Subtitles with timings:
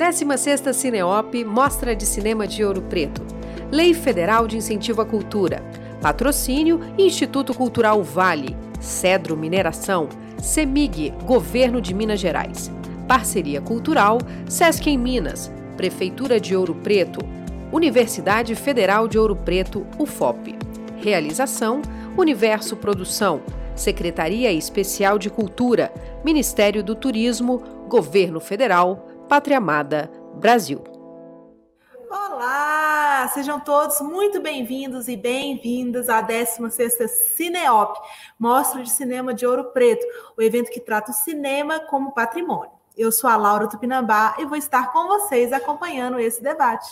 [0.00, 3.22] 16ª Cineop Mostra de Cinema de Ouro Preto.
[3.70, 5.62] Lei Federal de Incentivo à Cultura.
[6.00, 8.56] Patrocínio Instituto Cultural Vale.
[8.80, 10.08] Cedro Mineração.
[10.40, 12.72] CEMIG, Governo de Minas Gerais.
[13.06, 14.16] Parceria Cultural,
[14.48, 17.20] Sesc em Minas, Prefeitura de Ouro Preto,
[17.70, 20.56] Universidade Federal de Ouro Preto, UFOP.
[20.96, 21.82] Realização,
[22.16, 23.42] Universo Produção,
[23.74, 25.92] Secretaria Especial de Cultura,
[26.24, 30.82] Ministério do Turismo, Governo Federal, Pátria Amada, Brasil.
[32.10, 37.96] Olá, sejam todos muito bem-vindos e bem-vindas à 16ª Cineop,
[38.36, 40.04] Mostra de Cinema de Ouro Preto,
[40.36, 42.72] o evento que trata o cinema como patrimônio.
[42.98, 46.90] Eu sou a Laura Tupinambá e vou estar com vocês acompanhando esse debate.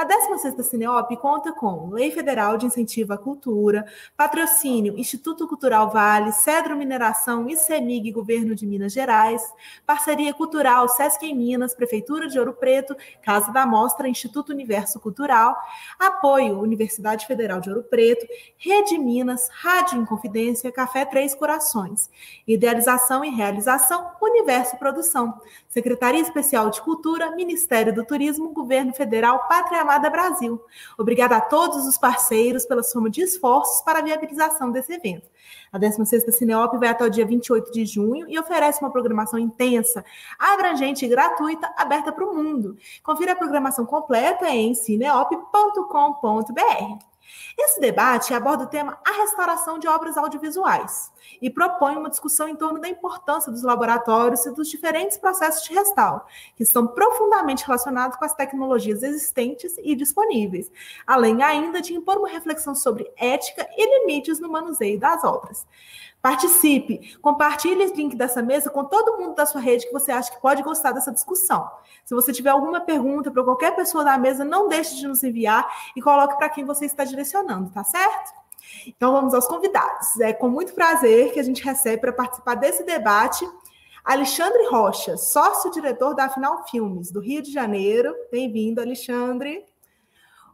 [0.00, 3.84] A 16ª Cineop conta com Lei Federal de Incentivo à Cultura,
[4.16, 9.42] patrocínio Instituto Cultural Vale, Cedro Mineração e CEMIG Governo de Minas Gerais,
[9.86, 15.54] parceria cultural Sesc em Minas, Prefeitura de Ouro Preto, Casa da Mostra, Instituto Universo Cultural,
[15.98, 22.08] apoio Universidade Federal de Ouro Preto, Rede Minas, Rádio Inconfidência, Café Três Corações,
[22.48, 25.38] idealização e realização Universo Produção,
[25.68, 30.62] Secretaria Especial de Cultura, Ministério do Turismo, Governo Federal, Pátria Brasil.
[30.96, 35.28] Obrigada a todos os parceiros pela soma de esforços para a viabilização desse evento.
[35.72, 40.04] A 16ª Cineop vai até o dia 28 de junho e oferece uma programação intensa,
[40.38, 42.76] abrangente e gratuita, aberta para o mundo.
[43.02, 47.09] Confira a programação completa em cineop.com.br.
[47.58, 52.56] Esse debate aborda o tema a restauração de obras audiovisuais e propõe uma discussão em
[52.56, 56.22] torno da importância dos laboratórios e dos diferentes processos de restauro,
[56.56, 60.70] que estão profundamente relacionados com as tecnologias existentes e disponíveis,
[61.06, 65.66] além ainda de impor uma reflexão sobre ética e limites no manuseio das obras.
[66.22, 70.30] Participe, compartilhe o link dessa mesa com todo mundo da sua rede que você acha
[70.30, 71.70] que pode gostar dessa discussão.
[72.04, 75.66] Se você tiver alguma pergunta para qualquer pessoa da mesa, não deixe de nos enviar
[75.96, 78.32] e coloque para quem você está direcionando, tá certo?
[78.86, 80.20] Então vamos aos convidados.
[80.20, 83.48] É com muito prazer que a gente recebe para participar desse debate
[84.04, 88.14] Alexandre Rocha, sócio-diretor da Afinal Filmes, do Rio de Janeiro.
[88.30, 89.64] Bem-vindo, Alexandre.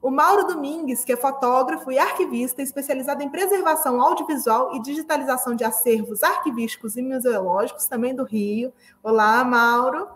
[0.03, 5.65] O Mauro Domingues, que é fotógrafo e arquivista especializado em preservação audiovisual e digitalização de
[5.65, 8.73] acervos arquivísticos e museológicos, também do Rio.
[9.03, 10.07] Olá, Mauro.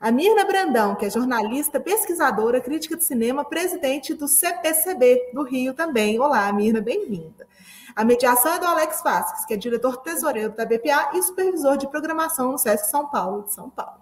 [0.00, 5.72] A Mirna Brandão, que é jornalista, pesquisadora, crítica de cinema, presidente do CPCB do Rio
[5.72, 6.18] também.
[6.18, 7.46] Olá, Mirna, bem-vinda.
[7.94, 11.86] A mediação é do Alex Vasques, que é diretor tesoureiro da BPA e supervisor de
[11.86, 14.01] programação no SESC São Paulo, de São Paulo.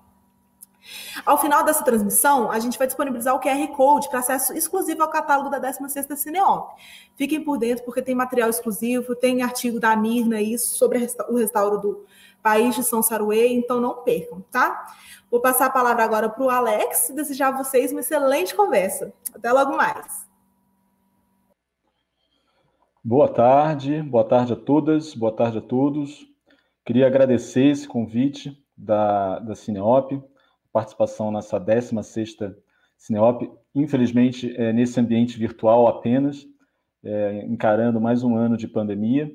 [1.24, 5.10] Ao final dessa transmissão, a gente vai disponibilizar o QR Code para acesso exclusivo ao
[5.10, 6.72] catálogo da 16ª Cineop.
[7.16, 10.98] Fiquem por dentro, porque tem material exclusivo, tem artigo da Mirna aí sobre
[11.28, 12.04] o restauro do
[12.42, 14.86] país de São Saruê, então não percam, tá?
[15.30, 19.12] Vou passar a palavra agora para o Alex e desejar a vocês uma excelente conversa.
[19.34, 20.28] Até logo mais.
[23.02, 26.26] Boa tarde, boa tarde a todas, boa tarde a todos.
[26.84, 30.22] Queria agradecer esse convite da, da Cineop,
[30.72, 32.54] participação nessa 16ª
[32.97, 36.47] Cineop, infelizmente é, nesse ambiente virtual apenas,
[37.03, 39.34] é, encarando mais um ano de pandemia,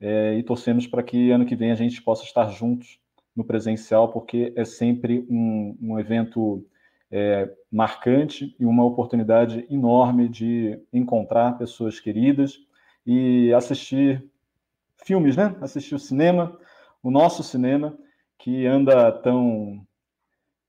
[0.00, 2.98] é, e torcemos para que ano que vem a gente possa estar juntos
[3.34, 6.66] no presencial, porque é sempre um, um evento
[7.10, 12.58] é, marcante e uma oportunidade enorme de encontrar pessoas queridas
[13.06, 14.24] e assistir
[15.04, 15.56] filmes, né?
[15.60, 16.58] Assistir o cinema,
[17.02, 17.96] o nosso cinema,
[18.38, 19.86] que anda tão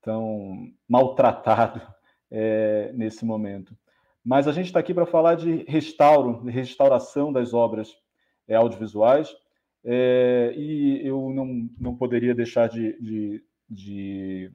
[0.05, 1.81] tão maltratado
[2.29, 3.75] é, nesse momento.
[4.23, 7.91] Mas a gente está aqui para falar de restauro, de restauração das obras
[8.47, 9.35] é, audiovisuais,
[9.83, 14.51] é, e eu não, não poderia deixar de, de, de,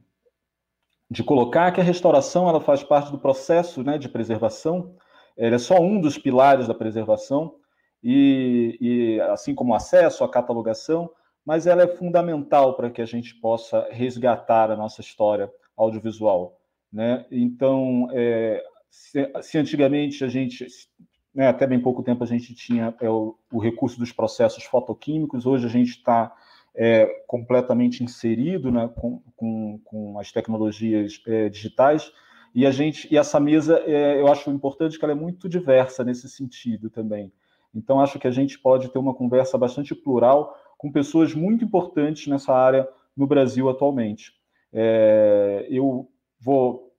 [1.11, 4.95] de, colocar que a restauração ela faz parte do processo né, de preservação,
[5.37, 7.57] ela é só um dos pilares da preservação,
[8.03, 11.11] e, e assim como o acesso, a catalogação,
[11.45, 16.61] mas ela é fundamental para que a gente possa resgatar a nossa história audiovisual.
[16.93, 17.25] Né?
[17.31, 20.67] Então, é, se, se, antigamente a gente,
[21.35, 25.47] né, até bem pouco tempo, a gente tinha é, o, o, recurso dos processos fotoquímicos,
[25.47, 26.35] hoje a gente está
[26.75, 32.13] é, completamente inserido né, com, com, com, as tecnologias é, digitais,
[32.53, 36.03] e a gente e essa mesa é, eu acho importante que ela é muito diversa
[36.03, 37.33] nesse sentido também.
[37.73, 42.27] Então acho que a gente pode ter uma conversa bastante plural com pessoas muito importantes
[42.27, 44.33] nessa área no Brasil atualmente.
[44.73, 46.11] É, eu
[46.41, 46.95] vou,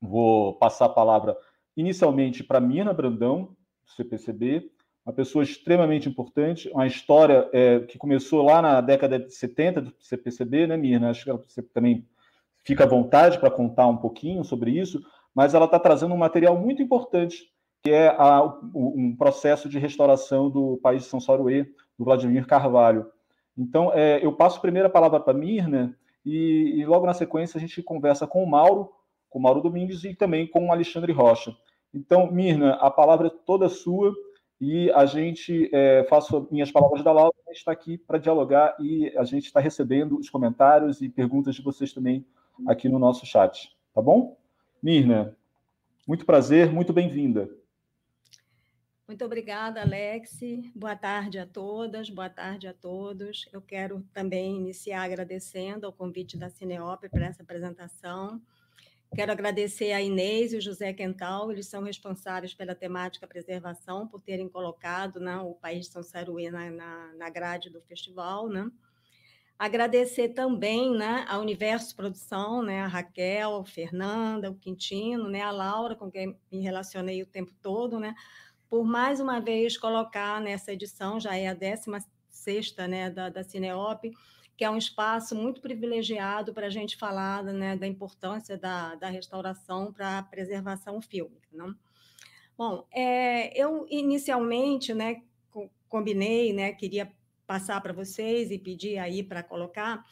[0.00, 1.36] vou passar a palavra
[1.76, 4.68] inicialmente para Mina Brandão, do CPCB,
[5.06, 9.94] uma pessoa extremamente importante, uma história é, que começou lá na década de 70 do
[10.00, 11.10] CPCB, né, Mirna?
[11.10, 12.04] Acho que você também
[12.64, 15.00] fica à vontade para contar um pouquinho sobre isso,
[15.32, 17.44] mas ela está trazendo um material muito importante,
[17.84, 18.42] que é a,
[18.74, 21.64] um processo de restauração do país de São Saruê,
[21.98, 23.06] do Vladimir Carvalho.
[23.56, 25.94] Então, é, eu passo a palavra para a Mirna,
[26.24, 28.90] e, e, logo na sequência a gente conversa com o Mauro,
[29.28, 31.54] com o Mauro Domingues e também com o Alexandre Rocha.
[31.92, 34.14] Então, Mirna, a palavra é toda sua
[34.58, 38.74] e a gente, é, faço minhas palavras da Laura, a gente está aqui para dialogar
[38.80, 42.24] e a gente está recebendo os comentários e perguntas de vocês também
[42.66, 44.38] aqui no nosso chat, tá bom?
[44.82, 45.36] Mirna,
[46.08, 47.50] muito prazer, muito bem-vinda.
[49.06, 50.40] Muito obrigada, Alex.
[50.74, 53.46] Boa tarde a todas, boa tarde a todos.
[53.52, 58.40] Eu quero também iniciar agradecendo ao convite da Cineop para essa apresentação.
[59.14, 64.22] Quero agradecer a Inês e o José Quental, eles são responsáveis pela temática preservação, por
[64.22, 68.48] terem colocado né, o País de São Saruê na, na, na grade do festival.
[68.48, 68.70] Né?
[69.58, 75.50] Agradecer também né, a Universo Produção, né, a Raquel, a Fernanda, o Quintino, né, a
[75.50, 78.14] Laura, com quem me relacionei o tempo todo, né,
[78.74, 83.44] por mais uma vez colocar nessa edição, já é a 16 sexta né, da, da
[83.44, 84.02] Cineop,
[84.56, 89.08] que é um espaço muito privilegiado para a gente falar né, da importância da, da
[89.08, 91.48] restauração para a preservação fílmica.
[91.52, 91.72] Não?
[92.58, 95.22] Bom, é, eu inicialmente né,
[95.88, 97.12] combinei, né, queria
[97.46, 100.04] passar para vocês e pedir aí para colocar,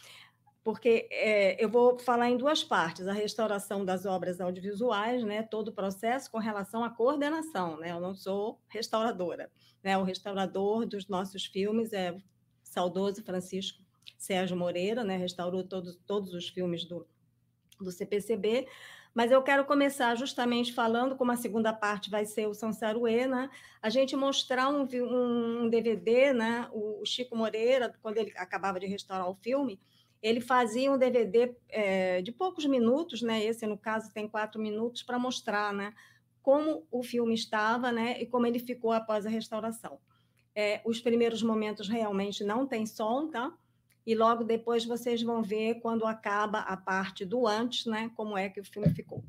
[0.65, 5.69] porque é, eu vou falar em duas partes: a restauração das obras audiovisuais, né, todo
[5.69, 7.77] o processo com relação à coordenação.
[7.79, 9.51] Né, eu não sou restauradora,
[9.83, 12.23] né, o restaurador dos nossos filmes é o
[12.63, 13.83] saudoso Francisco
[14.23, 17.05] Sérgio Moreira, né, restaurou todos, todos os filmes do,
[17.81, 18.69] do CPCB,
[19.13, 23.27] mas eu quero começar justamente falando, como a segunda parte vai ser o São Saruê,
[23.27, 23.51] né,
[23.83, 24.87] a gente mostrar um,
[25.65, 29.81] um, DVD, né, o Chico Moreira, quando ele acabava de restaurar o filme,
[30.23, 35.03] ele fazia um DVD é, de poucos minutos, né, esse no caso tem quatro minutos,
[35.03, 35.93] para mostrar né,
[36.43, 39.99] como o filme estava né, e como ele ficou após a restauração.
[40.55, 43.53] É, os primeiros momentos realmente não tem som, tá?
[44.07, 48.49] e logo depois vocês vão ver quando acaba a parte do antes, né, como é
[48.49, 49.23] que o filme ficou.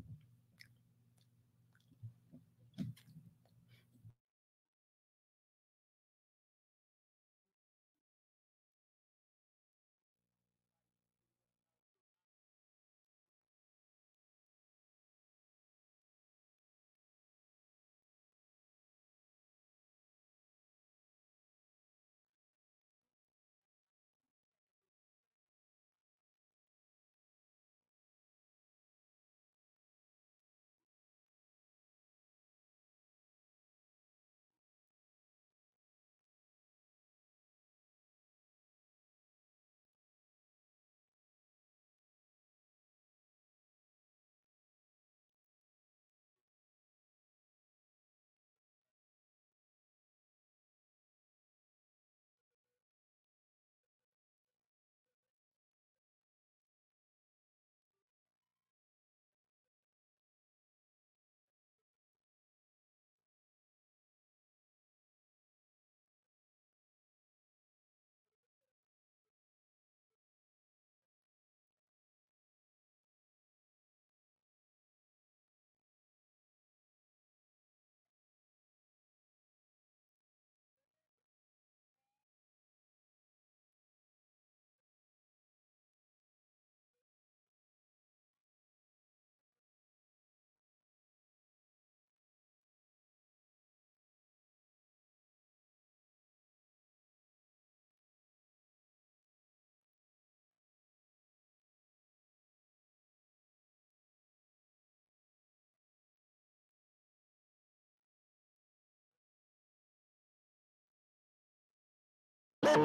[112.76, 112.78] O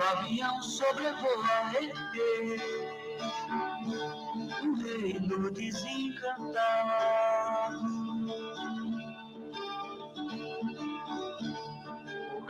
[0.00, 1.34] avião sobrevoa
[4.62, 7.13] o reino desencantado.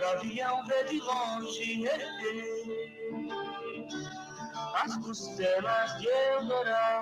[0.05, 1.89] Gavião vê de longe
[4.75, 6.93] as costelas de Eldorado.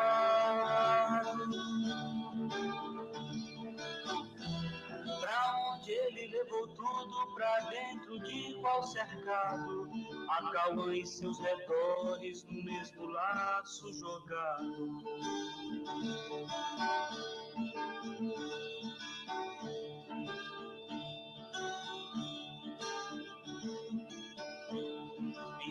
[5.21, 9.91] Pra onde ele levou tudo pra dentro de qual cercado.
[10.29, 15.03] A Cauã e seus redores no mesmo laço jogado.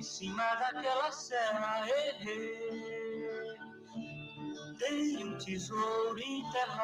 [0.01, 3.55] Em cima daquela serra, errei,
[4.79, 6.81] tem um tesouro enterrado.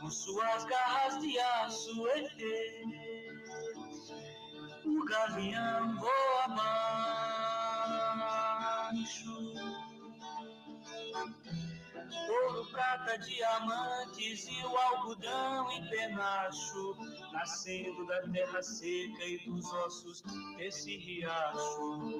[0.00, 2.82] Com suas garras de aço, errei,
[4.84, 6.44] o gavião voa
[8.96, 9.49] abaixo.
[12.30, 16.96] Ouro, prata, diamantes e o algodão em penacho,
[17.32, 20.22] nascendo da terra seca e dos ossos
[20.56, 22.18] desse riacho.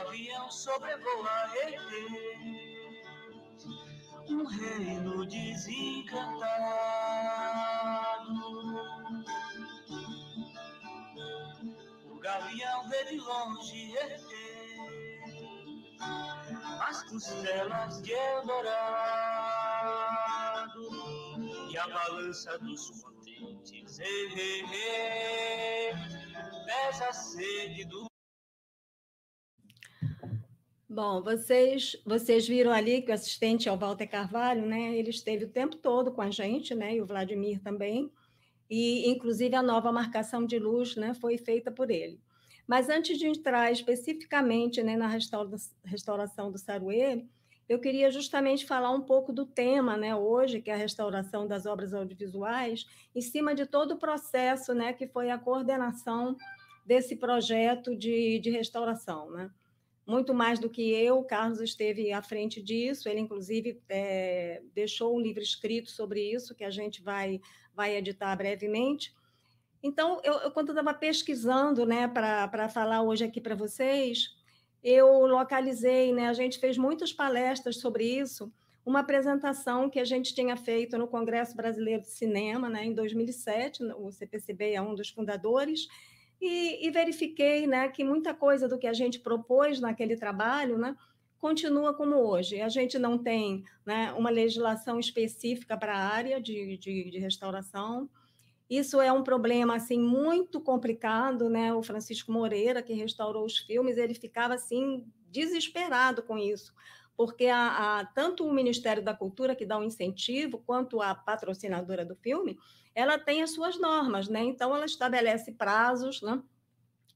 [0.00, 1.80] Avião sobrevoa Reis,
[4.28, 6.40] um reino desencantado.
[12.10, 14.22] O gavião vê de longe Reis,
[16.88, 18.70] as costelas de Eldorado
[21.70, 23.98] e a balança dos contentes.
[23.98, 25.92] Ei, ei, ei,
[26.64, 28.09] pesa a sede do
[30.92, 34.96] Bom, vocês, vocês viram ali que o assistente é o Walter Carvalho, né?
[34.96, 36.96] Ele esteve o tempo todo com a gente, né?
[36.96, 38.10] E o Vladimir também.
[38.68, 42.20] E, inclusive, a nova marcação de luz né, foi feita por ele.
[42.66, 47.24] Mas antes de entrar especificamente né, na restaura, restauração do Saruê,
[47.68, 51.66] eu queria justamente falar um pouco do tema, né, hoje, que é a restauração das
[51.66, 56.36] obras audiovisuais, em cima de todo o processo, né, que foi a coordenação
[56.84, 59.52] desse projeto de, de restauração, né?
[60.06, 65.16] Muito mais do que eu, o Carlos esteve à frente disso, ele, inclusive, é, deixou
[65.16, 67.40] um livro escrito sobre isso, que a gente vai,
[67.74, 69.14] vai editar brevemente.
[69.82, 74.36] Então, eu, eu quando estava pesquisando né, para falar hoje aqui para vocês,
[74.82, 78.52] eu localizei, né, a gente fez muitas palestras sobre isso,
[78.84, 83.84] uma apresentação que a gente tinha feito no Congresso Brasileiro de Cinema, né, em 2007,
[83.96, 85.86] o CPCB é um dos fundadores,
[86.40, 90.96] e, e, verifiquei né, que muita coisa do que a gente propôs naquele trabalho né,
[91.38, 92.60] continua como hoje.
[92.60, 98.08] A gente não tem né, uma legislação específica para a área de, de, de, restauração.
[98.68, 101.74] Isso é um problema assim muito complicado, né?
[101.74, 106.72] O Francisco Moreira, que restaurou os filmes, ele ficava assim desesperado com isso,
[107.20, 112.02] porque a, a, tanto o Ministério da Cultura, que dá um incentivo, quanto a patrocinadora
[112.02, 112.58] do filme,
[112.94, 114.42] ela tem as suas normas, né?
[114.42, 116.42] Então, ela estabelece prazos, né?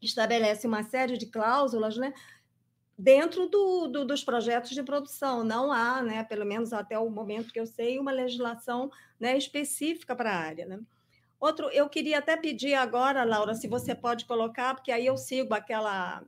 [0.02, 2.12] estabelece uma série de cláusulas, né?
[2.98, 7.50] Dentro do, do, dos projetos de produção, não há, né, pelo menos até o momento
[7.50, 10.66] que eu sei, uma legislação né, específica para a área.
[10.66, 10.80] Né?
[11.40, 15.54] Outro, eu queria até pedir agora, Laura, se você pode colocar, porque aí eu sigo
[15.54, 16.22] aquela,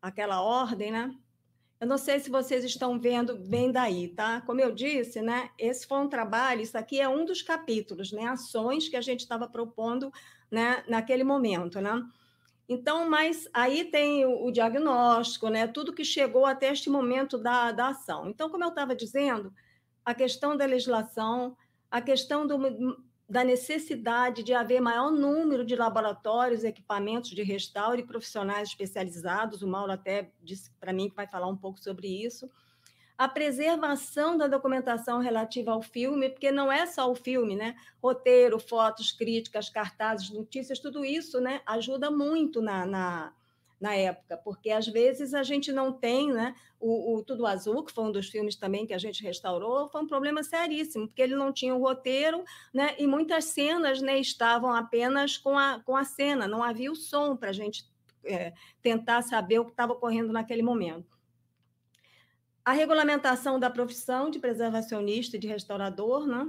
[0.00, 1.12] aquela ordem, né?
[1.80, 4.40] Eu não sei se vocês estão vendo bem daí, tá?
[4.40, 5.50] Como eu disse, né?
[5.56, 8.24] Esse foi um trabalho, isso aqui é um dos capítulos, né?
[8.24, 10.12] Ações que a gente estava propondo,
[10.50, 10.82] né?
[10.88, 12.04] Naquele momento, né?
[12.68, 15.68] Então, mas aí tem o, o, diagnóstico, né?
[15.68, 18.28] Tudo que chegou até este momento da, da ação.
[18.28, 19.54] Então, como eu estava dizendo,
[20.04, 21.56] a questão da legislação,
[21.90, 22.58] a questão do,
[23.28, 29.60] da necessidade de haver maior número de laboratórios, equipamentos de restauro e profissionais especializados.
[29.60, 32.50] O Mauro até disse para mim que vai falar um pouco sobre isso.
[33.18, 37.74] A preservação da documentação relativa ao filme, porque não é só o filme, né?
[38.00, 43.32] Roteiro, fotos, críticas, cartazes, notícias, tudo isso né, ajuda muito na, na
[43.80, 46.54] na época, porque às vezes a gente não tem, né?
[46.80, 50.02] O, o, Tudo Azul, que foi um dos filmes também que a gente restaurou, foi
[50.02, 52.94] um problema seríssimo, porque ele não tinha o roteiro, né?
[52.98, 57.36] E muitas cenas, né, estavam apenas com a, com a cena, não havia o som
[57.36, 57.88] para a gente
[58.24, 61.16] é, tentar saber o que estava ocorrendo naquele momento.
[62.64, 66.46] A regulamentação da profissão de preservacionista e de restaurador, né?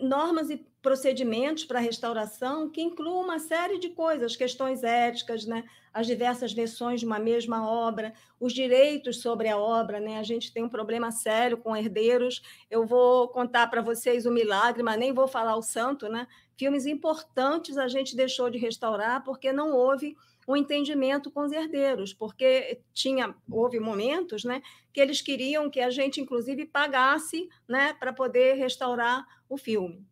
[0.00, 5.64] Normas e procedimentos para restauração que incluam uma série de coisas, questões éticas, né?
[5.92, 10.00] as diversas versões de uma mesma obra, os direitos sobre a obra.
[10.00, 10.18] Né?
[10.18, 12.42] A gente tem um problema sério com herdeiros.
[12.70, 16.08] Eu vou contar para vocês o milagre, mas nem vou falar o santo.
[16.08, 16.26] Né?
[16.56, 22.12] Filmes importantes a gente deixou de restaurar porque não houve um entendimento com os herdeiros,
[22.12, 28.12] porque tinha houve momentos, né, que eles queriam que a gente inclusive pagasse, né, para
[28.12, 30.06] poder restaurar o filme.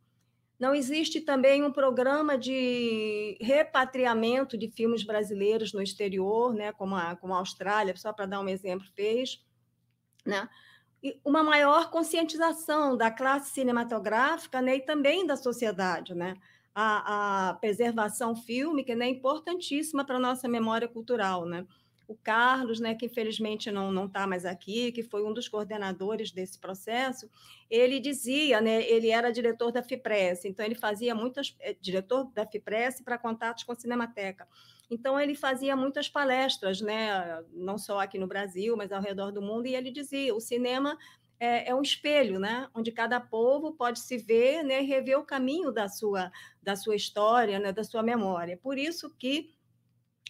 [0.60, 7.16] Não existe também um programa de repatriamento de filmes brasileiros no exterior, né, como a,
[7.16, 9.42] como a Austrália, só para dar um exemplo, fez.
[10.24, 10.46] Né?
[11.02, 16.14] E uma maior conscientização da classe cinematográfica né, e também da sociedade.
[16.14, 16.36] Né?
[16.74, 21.44] A, a preservação fílmica né, importantíssima para a nossa memória cultural.
[21.44, 21.66] Né?
[22.10, 26.32] o Carlos, né, que infelizmente não não está mais aqui, que foi um dos coordenadores
[26.32, 27.30] desse processo,
[27.70, 32.44] ele dizia, né, ele era diretor da Fipress, então ele fazia muitas é, diretor da
[32.44, 34.48] Fipress para contatos com a Cinemateca.
[34.90, 39.40] Então ele fazia muitas palestras, né, não só aqui no Brasil, mas ao redor do
[39.40, 40.98] mundo, e ele dizia, o cinema
[41.40, 42.68] é, é, um espelho, né?
[42.74, 44.80] onde cada povo pode se ver né?
[44.80, 46.30] rever o caminho da sua,
[46.62, 47.72] da sua história, né?
[47.72, 48.58] da sua memória.
[48.62, 49.50] Por isso que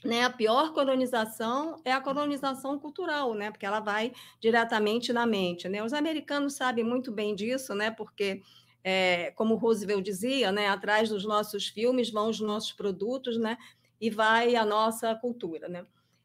[0.04, 5.68] né, a pior colonização é a colonização cultural, né, porque ela vai diretamente na mente.
[5.68, 5.82] Né?
[5.82, 8.40] Os americanos sabem muito bem disso, né, porque,
[8.82, 13.58] é, como Roosevelt dizia, né, atrás dos nossos filmes vão os nossos produtos né,
[14.00, 15.68] e vai a nossa cultura.
[15.68, 15.84] Né?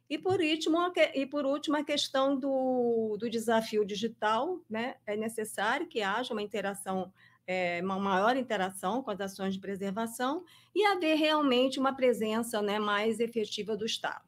[0.10, 0.78] E, por último,
[1.14, 4.60] e por último, a questão do, do desafio digital.
[4.70, 4.96] Né?
[5.06, 7.12] É necessário que haja uma interação
[7.48, 10.44] é, uma maior interação com as ações de preservação
[10.74, 14.26] e haver realmente uma presença né, mais efetiva do Estado.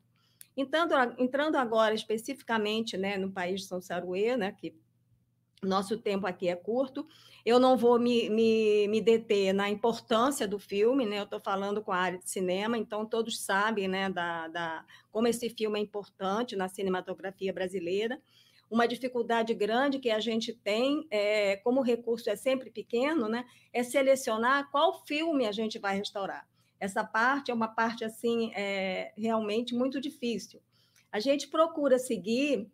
[0.55, 4.75] Entrando, entrando agora especificamente né, no país de São Saruê, né, que
[5.63, 7.07] nosso tempo aqui é curto,
[7.45, 11.19] eu não vou me, me, me deter na importância do filme, né?
[11.19, 15.27] eu estou falando com a área de cinema, então todos sabem né, da, da, como
[15.27, 18.21] esse filme é importante na cinematografia brasileira
[18.69, 23.45] uma dificuldade grande que a gente tem, é, como o recurso é sempre pequeno, né,
[23.73, 26.47] é selecionar qual filme a gente vai restaurar.
[26.79, 30.61] Essa parte é uma parte assim é, realmente muito difícil.
[31.11, 32.69] A gente procura seguir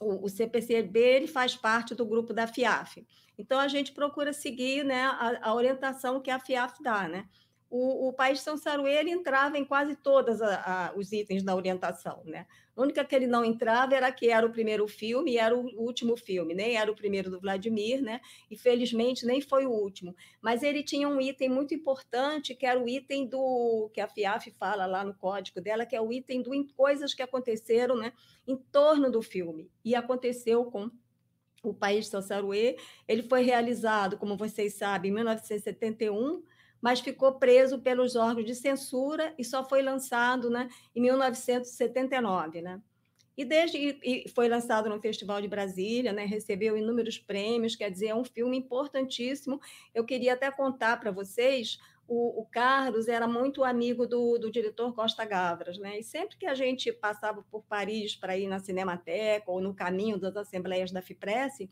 [0.00, 3.06] o, o CPCB, ele faz parte do grupo da FIAF.
[3.38, 7.26] Então a gente procura seguir, né, a, a orientação que a FIAF dá, né?
[7.76, 10.38] O, o país São Saruê entrava em quase todos
[10.94, 12.22] os itens da orientação.
[12.24, 12.46] Né?
[12.76, 15.66] A única que ele não entrava era que era o primeiro filme e era o
[15.76, 18.20] último filme, nem era o primeiro do Vladimir, né?
[18.48, 20.14] e felizmente nem foi o último.
[20.40, 24.52] Mas ele tinha um item muito importante, que era o item do que a FIAF
[24.52, 28.12] fala lá no código dela, que é o item do coisas que aconteceram né,
[28.46, 29.68] em torno do filme.
[29.84, 30.88] E aconteceu com
[31.60, 32.76] o país São Saruê.
[33.08, 36.53] Ele foi realizado, como vocês sabem, em 1971
[36.84, 42.60] mas ficou preso pelos órgãos de censura e só foi lançado né, em 1979.
[42.60, 42.78] Né?
[43.34, 48.08] E, desde, e foi lançado no Festival de Brasília, né, recebeu inúmeros prêmios, quer dizer,
[48.08, 49.58] é um filme importantíssimo.
[49.94, 54.92] Eu queria até contar para vocês o, o, Carlos era muito amigo do, do, diretor
[54.94, 56.00] Costa Gavras, né?
[56.00, 60.18] E sempre que a gente passava por Paris para ir na Cinemateca ou no caminho
[60.18, 61.66] das assembleias da FIPRESS,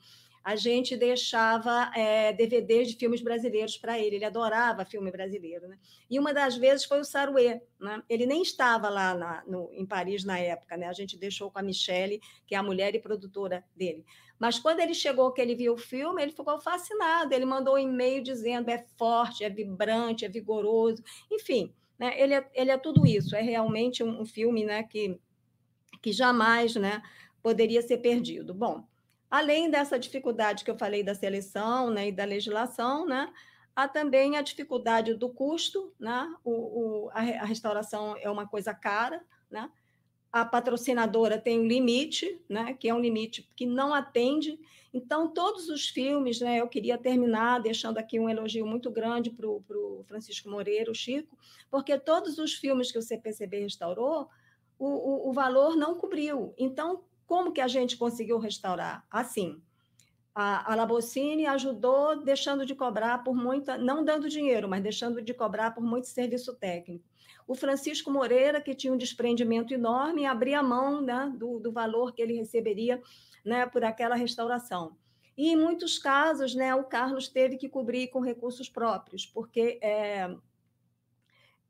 [0.44, 4.16] a gente deixava é, DVDs de filmes brasileiros para ele.
[4.16, 5.68] Ele adorava filme brasileiro.
[5.68, 5.78] Né?
[6.10, 7.60] E uma das vezes foi o Saruê.
[7.78, 8.02] Né?
[8.08, 10.76] Ele nem estava lá na, no, em Paris na época.
[10.76, 10.86] Né?
[10.86, 14.04] A gente deixou com a Michelle, que é a mulher e produtora dele.
[14.36, 17.32] Mas quando ele chegou, que ele viu o filme, ele ficou fascinado.
[17.32, 21.04] Ele mandou um e-mail dizendo é forte, é vibrante, é vigoroso.
[21.30, 22.20] Enfim, né?
[22.20, 23.36] ele, é, ele é tudo isso.
[23.36, 25.20] É realmente um, um filme né, que,
[26.02, 27.00] que jamais né,
[27.40, 28.52] poderia ser perdido.
[28.52, 28.84] Bom,
[29.32, 33.32] Além dessa dificuldade que eu falei da seleção né, e da legislação, né,
[33.74, 36.30] há também a dificuldade do custo, né?
[36.44, 39.70] O, o, a, a, restauração é uma coisa cara, né?
[40.30, 42.74] A patrocinadora tem um limite, né?
[42.74, 44.60] Que é um limite que não atende.
[44.92, 46.60] Então, todos os filmes, né?
[46.60, 51.38] Eu queria terminar deixando aqui um elogio muito grande para o Francisco Moreira, o Chico,
[51.70, 54.28] porque todos os filmes que o CPCB restaurou,
[54.78, 56.52] o, o, o valor não cobriu.
[56.58, 59.04] Então, como que a gente conseguiu restaurar?
[59.10, 59.62] Assim,
[60.34, 65.34] a, a Labocine ajudou deixando de cobrar por muita, não dando dinheiro, mas deixando de
[65.34, 67.04] cobrar por muito serviço técnico.
[67.46, 72.22] O Francisco Moreira, que tinha um desprendimento enorme, abria mão né, do, do valor que
[72.22, 73.02] ele receberia
[73.44, 74.96] né, por aquela restauração.
[75.36, 80.34] E, em muitos casos, né, o Carlos teve que cobrir com recursos próprios, porque é,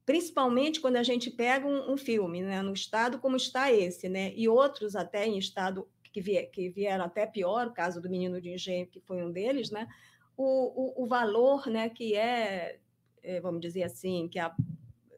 [0.05, 4.33] principalmente quando a gente pega um, um, filme né, no estado como está esse, né,
[4.35, 8.41] e outros até em estado que, vier, que vieram até pior, o caso do Menino
[8.41, 9.89] de Engenho, que foi um deles, né,
[10.37, 12.79] o, o, o valor né, que é,
[13.23, 14.55] é, vamos dizer assim, que a,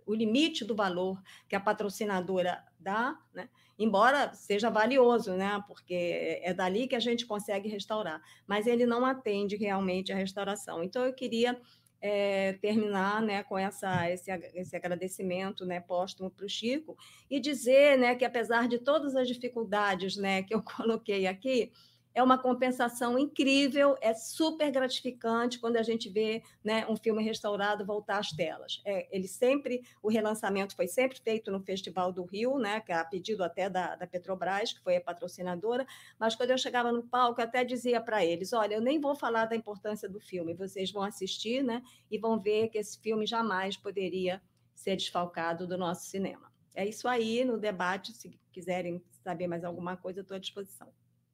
[0.07, 6.53] o limite do valor que a patrocinadora dá, né, embora seja valioso, né, porque é
[6.53, 10.85] dali que a gente consegue restaurar, mas ele não atende realmente a restauração.
[10.85, 11.59] Então, eu queria
[12.07, 16.99] é, terminar né, com essa, esse, esse agradecimento né, póstumo para o Chico
[17.31, 21.73] e dizer né, que, apesar de todas as dificuldades né, que eu coloquei aqui,
[22.14, 27.85] é uma compensação incrível, é super gratificante quando a gente vê né, um filme restaurado
[27.85, 28.81] voltar às telas.
[28.85, 33.05] É, ele sempre, o relançamento foi sempre feito no Festival do Rio, né, é a
[33.05, 35.85] pedido até da, da Petrobras, que foi a patrocinadora,
[36.18, 39.16] mas quando eu chegava no palco, eu até dizia para eles: olha, eu nem vou
[39.16, 43.27] falar da importância do filme, vocês vão assistir né, e vão ver que esse filme
[43.27, 44.40] jamais poderia
[44.72, 46.53] ser desfalcado do nosso cinema.
[46.74, 50.92] É isso aí, no debate, se quiserem saber mais alguma coisa, estou à disposição.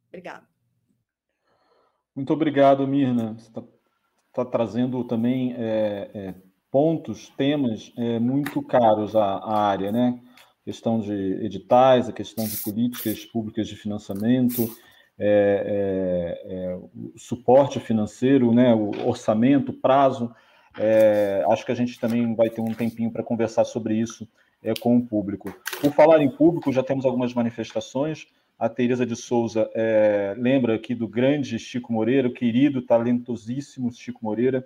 [0.08, 0.46] Obrigada.
[2.14, 3.34] Muito obrigado, Mirna.
[3.38, 3.62] Você está
[4.32, 6.34] tá trazendo também é, é,
[6.70, 10.20] pontos, temas é, muito caros à, à, área, né?
[10.62, 11.12] A questão de
[11.44, 14.68] editais, a questão de políticas públicas de financiamento,
[15.22, 18.74] é, é, é, o suporte financeiro, né?
[18.74, 20.34] o orçamento, prazo.
[21.50, 24.26] acho que a gente também vai ter um tempinho para conversar sobre isso
[24.80, 25.54] com o público.
[25.80, 28.26] Por falar em público, já temos algumas manifestações.
[28.60, 34.22] A Teresa de Souza é, lembra aqui do grande Chico Moreira, o querido, talentosíssimo Chico
[34.22, 34.62] Moreira.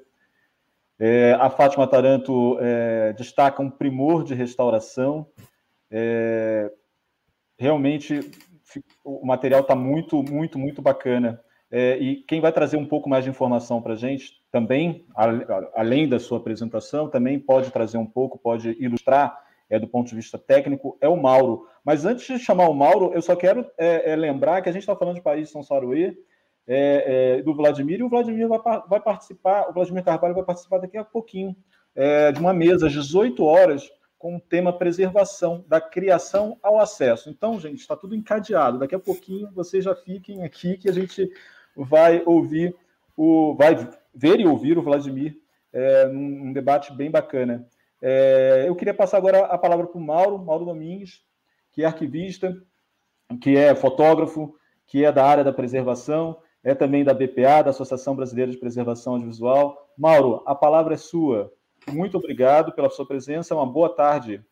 [0.98, 5.24] É, a Fátima Taranto é, destaca um primor de restauração.
[5.88, 6.72] É,
[7.56, 8.18] realmente,
[9.04, 11.40] o material está muito, muito, muito bacana.
[11.70, 15.06] É, e quem vai trazer um pouco mais de informação para a gente, também,
[15.72, 20.16] além da sua apresentação, também pode trazer um pouco, pode ilustrar é, do ponto de
[20.16, 21.68] vista técnico, é o Mauro.
[21.84, 24.82] Mas antes de chamar o Mauro, eu só quero é, é, lembrar que a gente
[24.82, 26.16] está falando de Paris São Saruê,
[26.66, 30.78] é, é, do Vladimir, e o Vladimir vai, vai, participar, o Vladimir Carvalho vai participar
[30.78, 31.54] daqui a pouquinho,
[31.94, 37.28] é, de uma mesa às 18 horas, com o tema preservação, da criação ao acesso.
[37.28, 38.78] Então, gente, está tudo encadeado.
[38.78, 41.30] Daqui a pouquinho vocês já fiquem aqui que a gente
[41.76, 42.74] vai ouvir
[43.14, 43.54] o.
[43.54, 43.76] vai
[44.14, 45.36] ver e ouvir o Vladimir
[45.70, 47.68] é, num, debate bem bacana.
[48.66, 51.22] Eu queria passar agora a palavra para o Mauro, Mauro Domingues,
[51.74, 52.56] que é arquivista,
[53.40, 54.54] que é fotógrafo,
[54.86, 59.14] que é da área da preservação, é também da BPA, da Associação Brasileira de Preservação
[59.14, 59.92] Audiovisual.
[59.98, 61.52] Mauro, a palavra é sua.
[61.90, 64.42] Muito obrigado pela sua presença, uma boa tarde.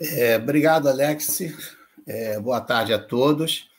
[0.00, 1.40] É, obrigado, Alex.
[2.06, 3.70] É, boa tarde a todos.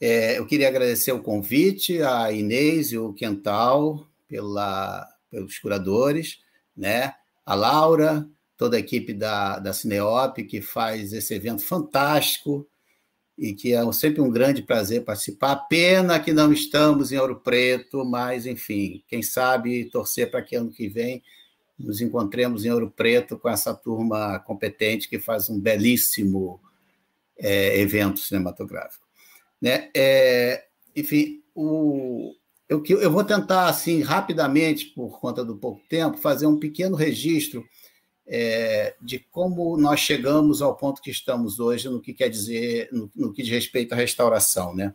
[0.00, 6.38] É, eu queria agradecer o convite, a Inês e o Quental pela, pelos curadores,
[6.76, 7.14] né?
[7.46, 12.66] a Laura, toda a equipe da, da Cineop, que faz esse evento fantástico
[13.38, 15.56] e que é sempre um grande prazer participar.
[15.68, 20.70] Pena que não estamos em Ouro Preto, mas, enfim, quem sabe torcer para que ano
[20.70, 21.22] que vem
[21.78, 26.58] nos encontremos em Ouro Preto com essa turma competente que faz um belíssimo
[27.38, 29.04] é, evento cinematográfico.
[29.60, 29.90] Né?
[29.94, 30.64] É,
[30.94, 32.34] enfim, o,
[32.66, 37.62] eu, eu vou tentar, assim, rapidamente, por conta do pouco tempo, fazer um pequeno registro
[38.26, 43.10] é, de como nós chegamos ao ponto que estamos hoje no que quer dizer, no,
[43.14, 44.74] no que diz respeito à restauração.
[44.74, 44.92] Né?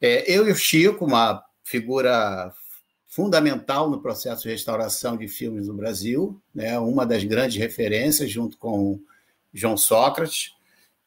[0.00, 2.52] É, eu e o Chico, uma figura
[3.06, 6.78] fundamental no processo de restauração de filmes no Brasil, né?
[6.78, 8.98] uma das grandes referências, junto com
[9.52, 10.52] João Sócrates,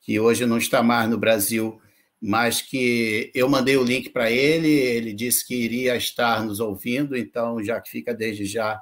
[0.02, 1.82] que hoje não está mais no Brasil,
[2.22, 7.18] mas que eu mandei o link para ele, ele disse que iria estar nos ouvindo,
[7.18, 8.80] então já que fica desde já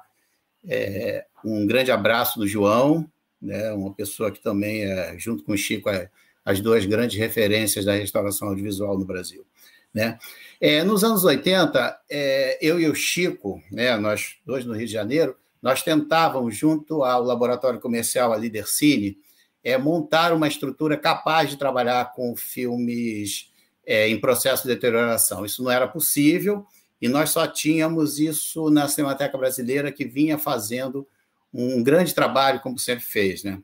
[0.66, 3.08] é, um grande abraço do João,
[3.40, 6.10] né, uma pessoa que também, é, junto com o Chico, é
[6.44, 9.46] as duas grandes referências da restauração audiovisual no Brasil.
[9.92, 10.18] Né?
[10.60, 14.92] É, nos anos 80, é, eu e o Chico, né, nós dois no Rio de
[14.92, 19.16] Janeiro, nós tentávamos, junto ao laboratório comercial a Lidercine,
[19.62, 23.50] é montar uma estrutura capaz de trabalhar com filmes
[23.86, 25.44] é, em processo de deterioração.
[25.44, 26.66] Isso não era possível
[27.00, 31.06] e nós só tínhamos isso na Cinemateca Brasileira, que vinha fazendo
[31.54, 33.44] um grande trabalho, como sempre fez.
[33.44, 33.60] Né?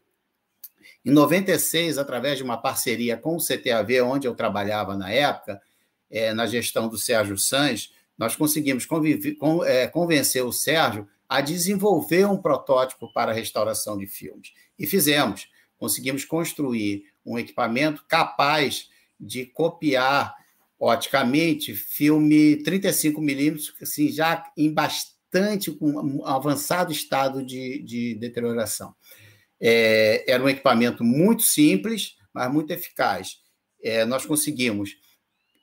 [1.04, 5.60] Em 96, através de uma parceria com o CTAV, onde eu trabalhava na época,
[6.08, 11.40] é, na gestão do Sérgio Sanz, nós conseguimos conviver, con, é, convencer o Sérgio a
[11.40, 14.52] desenvolver um protótipo para a restauração de filmes.
[14.78, 15.48] E fizemos
[15.80, 20.36] conseguimos construir um equipamento capaz de copiar
[20.78, 25.19] oticamente filme 35 milímetros, assim, já em bastante
[25.78, 28.94] com um avançado estado de, de deterioração.
[29.60, 33.36] É, era um equipamento muito simples, mas muito eficaz.
[33.82, 34.90] É, nós conseguimos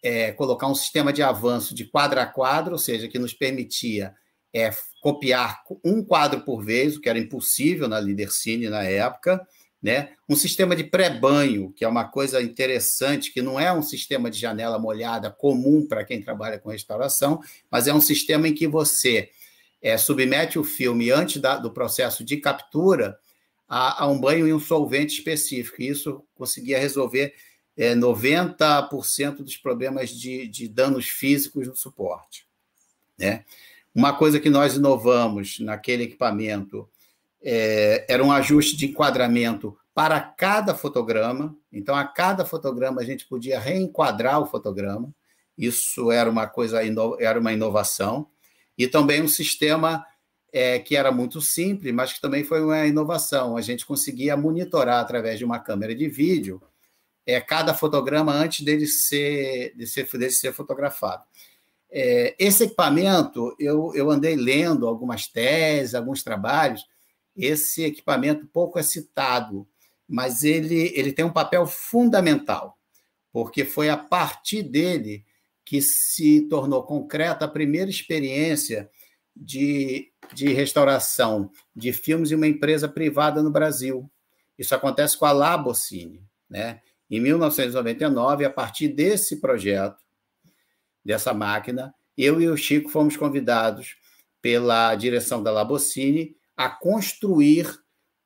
[0.04, 4.14] é, colocar um sistema de avanço de quadro a quadro, ou seja, que nos permitia
[4.54, 9.46] é, copiar um quadro por vez, o que era impossível na Lidercine na época,
[9.82, 10.10] né?
[10.28, 14.40] Um sistema de pré-banho, que é uma coisa interessante, que não é um sistema de
[14.40, 17.40] janela molhada comum para quem trabalha com restauração,
[17.72, 19.30] mas é um sistema em que você
[19.82, 23.18] é, submete o filme antes da, do processo de captura
[23.68, 25.82] a, a, um banho em um solvente específico.
[25.82, 27.34] E isso conseguia resolver
[27.76, 32.48] é, 90% dos problemas de, de danos físicos no suporte.
[33.18, 33.44] Né?
[33.94, 36.88] Uma coisa que nós inovamos naquele equipamento
[37.42, 41.56] é, era um ajuste de enquadramento para cada fotograma.
[41.72, 45.12] Então, a cada fotograma a gente podia reenquadrar o fotograma.
[45.58, 46.80] Isso era uma coisa,
[47.20, 48.28] era uma inovação.
[48.78, 50.06] E também um sistema
[50.52, 53.58] é, que era muito simples, mas que também foi uma inovação.
[53.58, 56.62] A gente conseguia monitorar através de uma câmera de vídeo
[57.26, 61.24] é, cada fotograma antes dele ser, de ser, dele ser fotografado.
[61.90, 66.86] É, esse equipamento, eu, eu andei lendo algumas teses, alguns trabalhos,
[67.36, 69.68] esse equipamento pouco é citado,
[70.08, 72.78] mas ele, ele tem um papel fundamental,
[73.32, 75.26] porque foi a partir dele
[75.68, 78.90] que se tornou concreta a primeira experiência
[79.36, 84.10] de, de restauração de filmes em uma empresa privada no Brasil.
[84.58, 86.24] Isso acontece com a Labocine.
[86.50, 86.80] Né?
[87.12, 90.02] Em 1999, a partir desse projeto,
[91.04, 93.98] dessa máquina, eu e o Chico fomos convidados
[94.42, 97.78] pela direção da Labocine a construir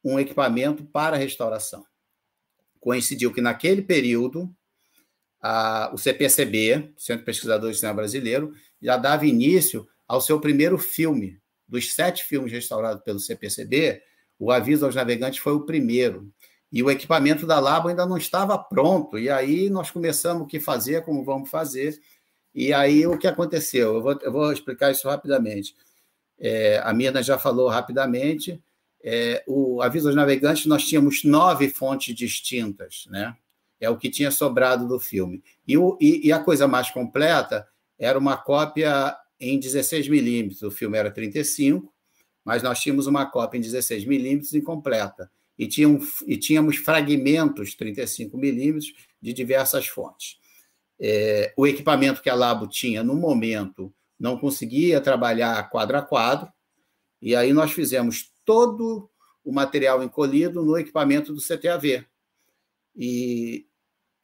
[0.04, 1.84] um equipamento para restauração.
[2.80, 4.56] Coincidiu que, naquele período,
[5.94, 11.40] o CPCB, Centro Pesquisador de Cinema Brasileiro, já dava início ao seu primeiro filme.
[11.68, 14.02] Dos sete filmes restaurados pelo CPCB,
[14.38, 16.32] o Aviso aos Navegantes foi o primeiro.
[16.72, 19.18] E o equipamento da Labo ainda não estava pronto.
[19.18, 22.00] E aí nós começamos o que fazer, como vamos fazer.
[22.54, 23.96] E aí o que aconteceu?
[23.96, 25.76] Eu vou, eu vou explicar isso rapidamente.
[26.40, 28.62] É, a Mirna já falou rapidamente.
[29.04, 33.36] É, o Aviso aos Navegantes, nós tínhamos nove fontes distintas, né?
[33.82, 35.44] É o que tinha sobrado do filme.
[35.68, 37.68] E, o, e, e a coisa mais completa
[37.98, 40.62] era uma cópia em 16 milímetros.
[40.62, 41.92] O filme era 35,
[42.46, 45.30] mas nós tínhamos uma cópia em 16 milímetros incompleta.
[45.58, 50.38] E, tinham, e tínhamos fragmentos 35 milímetros de diversas fontes.
[51.00, 56.52] É, o equipamento que a Labo tinha no momento não conseguia trabalhar quadro a quadro,
[57.20, 59.10] e aí nós fizemos todo
[59.44, 62.06] o material encolhido no equipamento do CTAV.
[62.96, 63.66] E,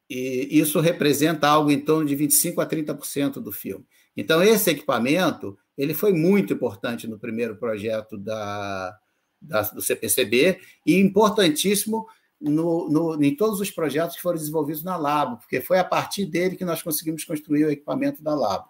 [0.08, 3.84] e isso representa algo em torno de 25 a 30% do filme.
[4.16, 8.96] Então, esse equipamento ele foi muito importante no primeiro projeto da,
[9.40, 12.06] da do CPCB e importantíssimo
[12.40, 16.24] no, no, em todos os projetos que foram desenvolvidos na Labo, porque foi a partir
[16.26, 18.68] dele que nós conseguimos construir o equipamento da Labo.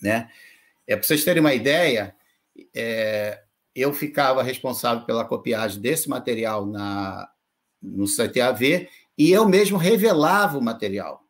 [0.00, 0.30] Né?
[0.86, 2.14] É, Para vocês terem uma ideia,
[2.74, 3.42] é,
[3.74, 7.30] eu ficava responsável pela copiagem desse material na,
[7.82, 11.24] no CTAV e eu mesmo revelava o material.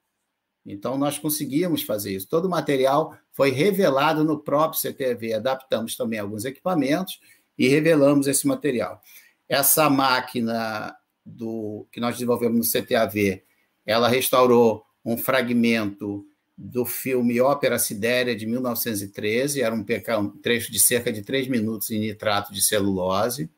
[0.64, 2.28] Então, nós conseguíamos fazer isso.
[2.28, 5.34] Todo o material foi revelado no próprio CTV.
[5.34, 7.18] Adaptamos também alguns equipamentos
[7.58, 9.00] e revelamos esse material.
[9.48, 13.42] Essa máquina do que nós desenvolvemos no CTAV,
[13.84, 19.62] ela restaurou um fragmento do filme Ópera Sidéria, de 1913.
[19.62, 19.84] Era um,
[20.18, 23.50] um trecho de cerca de três minutos em nitrato de celulose.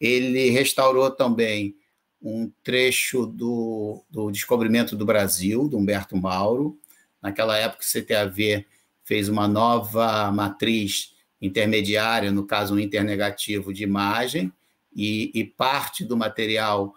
[0.00, 1.76] Ele restaurou também
[2.22, 6.78] um trecho do, do Descobrimento do Brasil, do Humberto Mauro.
[7.20, 8.64] Naquela época, o CTAV
[9.04, 14.52] fez uma nova matriz intermediária, no caso, um internegativo de imagem,
[14.94, 16.94] e, e parte do material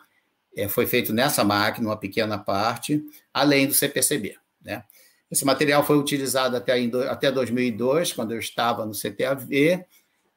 [0.56, 4.36] é, foi feito nessa máquina, uma pequena parte, além do CPCB.
[4.62, 4.84] Né?
[5.32, 6.74] Esse material foi utilizado até,
[7.10, 9.84] até 2002, quando eu estava no CTAV,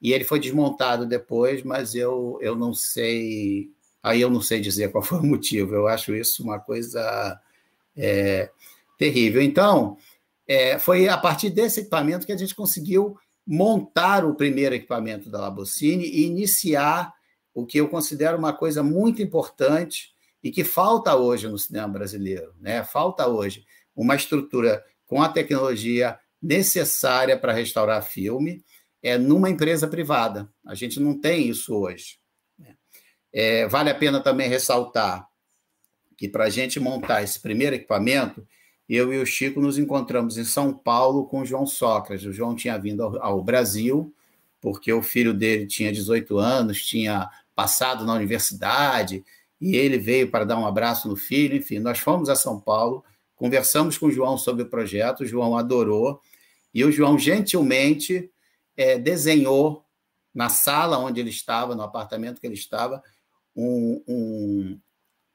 [0.00, 3.70] e ele foi desmontado depois, mas eu, eu não sei
[4.02, 7.40] Aí eu não sei dizer qual foi o motivo, eu acho isso uma coisa
[7.96, 8.50] é,
[8.98, 9.42] terrível.
[9.42, 9.96] Então,
[10.46, 15.40] é, foi a partir desse equipamento que a gente conseguiu montar o primeiro equipamento da
[15.40, 17.12] Labocine e iniciar
[17.54, 22.54] o que eu considero uma coisa muito importante e que falta hoje no cinema brasileiro.
[22.60, 22.84] Né?
[22.84, 23.64] Falta hoje
[23.96, 28.62] uma estrutura com a tecnologia necessária para restaurar filme
[29.02, 30.48] é numa empresa privada.
[30.64, 32.18] A gente não tem isso hoje.
[33.32, 35.28] É, vale a pena também ressaltar
[36.18, 38.44] que para a gente montar esse primeiro equipamento,
[38.88, 42.26] eu e o Chico nos encontramos em São Paulo com o João Sócrates.
[42.26, 44.12] O João tinha vindo ao, Brasil,
[44.60, 49.24] porque o filho dele tinha 18 anos, tinha passado na universidade,
[49.60, 51.56] e ele veio para dar um abraço no filho.
[51.56, 53.04] Enfim, nós fomos a São Paulo,
[53.36, 56.20] conversamos com o João sobre o projeto, o João adorou,
[56.74, 58.28] e o João gentilmente
[58.76, 59.84] é, desenhou
[60.34, 63.02] na sala onde ele estava, no apartamento que ele estava,
[63.58, 64.80] um, um,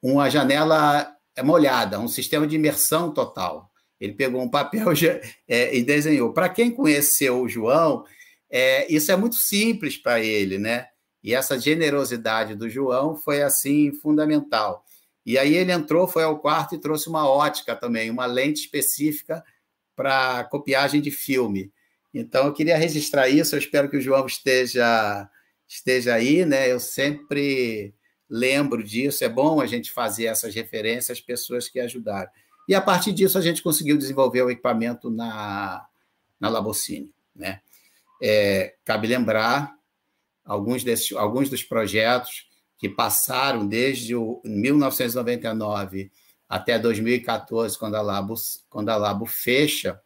[0.01, 3.69] uma janela molhada, um sistema de imersão total.
[3.99, 4.87] Ele pegou um papel
[5.47, 6.31] é, e desenhou.
[6.31, 8.05] Para quem conheceu o João,
[8.49, 10.87] é, isso é muito simples para ele, né?
[11.21, 14.85] E essa generosidade do João foi assim fundamental.
[15.25, 19.43] E aí ele entrou, foi ao quarto e trouxe uma ótica também, uma lente específica
[19.95, 21.71] para copiagem de filme.
[22.13, 25.29] Então eu queria registrar isso, eu espero que o João esteja
[25.67, 26.71] esteja aí, né?
[26.71, 27.93] Eu sempre
[28.29, 32.29] lembro disso, é bom a gente fazer essas referências às pessoas que ajudaram.
[32.67, 35.85] E a partir disso a gente conseguiu desenvolver o equipamento na,
[36.39, 37.11] na Labocine.
[37.35, 37.61] Né?
[38.21, 39.75] É, cabe lembrar
[40.45, 46.11] alguns, desses, alguns dos projetos que passaram desde o 1999
[46.47, 48.35] até 2014, quando a Labo,
[48.69, 49.99] quando a Labo fecha,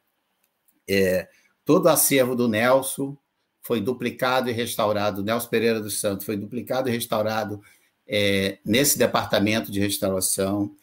[0.87, 1.27] é,
[1.65, 3.17] todo o acervo do Nelson
[3.61, 7.61] foi duplicado e restaurado, Nelson Pereira dos Santos foi duplicado e restaurado
[8.07, 10.75] é, nesse departamento de restauração.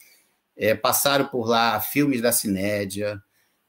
[0.56, 3.20] É, passaram por lá filmes da Cinédia,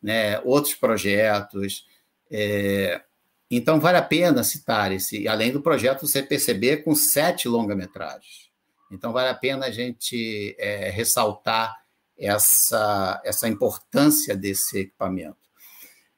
[0.02, 1.86] né, outros projetos.
[2.30, 3.02] É,
[3.50, 8.50] então, vale a pena citar esse, além do projeto CPCB, com sete longa-metragens.
[8.92, 11.76] Então, vale a pena a gente é, ressaltar
[12.18, 15.38] essa, essa importância desse equipamento.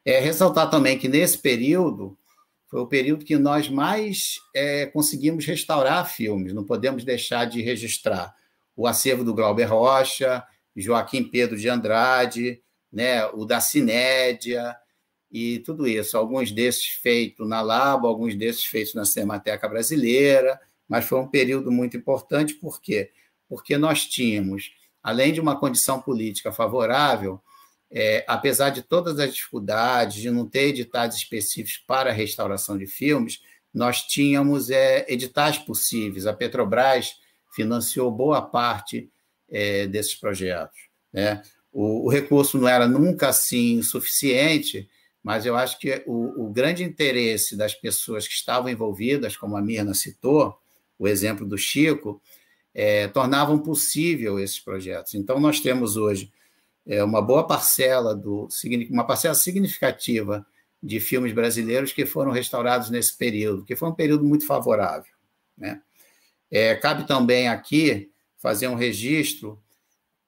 [0.05, 2.17] É, ressaltar também que nesse período
[2.67, 8.35] foi o período que nós mais é, conseguimos restaurar filmes, não podemos deixar de registrar
[8.75, 10.43] o acervo do Glauber Rocha,
[10.75, 14.75] Joaquim Pedro de Andrade, né, o da Cinédia
[15.31, 16.17] e tudo isso.
[16.17, 21.71] Alguns desses feitos na Labo, alguns desses feitos na Cinemateca Brasileira, mas foi um período
[21.71, 23.11] muito importante, por quê?
[23.49, 27.41] Porque nós tínhamos, além de uma condição política favorável,
[27.91, 32.85] é, apesar de todas as dificuldades, de não ter editais específicos para a restauração de
[32.85, 33.41] filmes,
[33.73, 36.25] nós tínhamos é, editais possíveis.
[36.25, 37.15] A Petrobras
[37.53, 39.09] financiou boa parte
[39.49, 40.77] é, desses projetos.
[41.11, 41.41] Né?
[41.71, 44.89] O, o, recurso não era nunca assim suficiente,
[45.23, 49.61] mas eu acho que o, o grande interesse das pessoas que estavam envolvidas, como a
[49.61, 50.57] Mirna citou,
[50.99, 52.21] o exemplo do Chico,
[52.73, 55.15] é, tornavam possível esses projetos.
[55.15, 56.31] Então, nós temos hoje
[56.87, 58.47] é, uma boa parcela do
[58.89, 60.45] uma parcela significativa
[60.81, 65.11] de filmes brasileiros que foram restaurados nesse período, que foi um período muito favorável.
[65.57, 65.81] Né?
[66.49, 69.61] É, cabe também aqui fazer um registro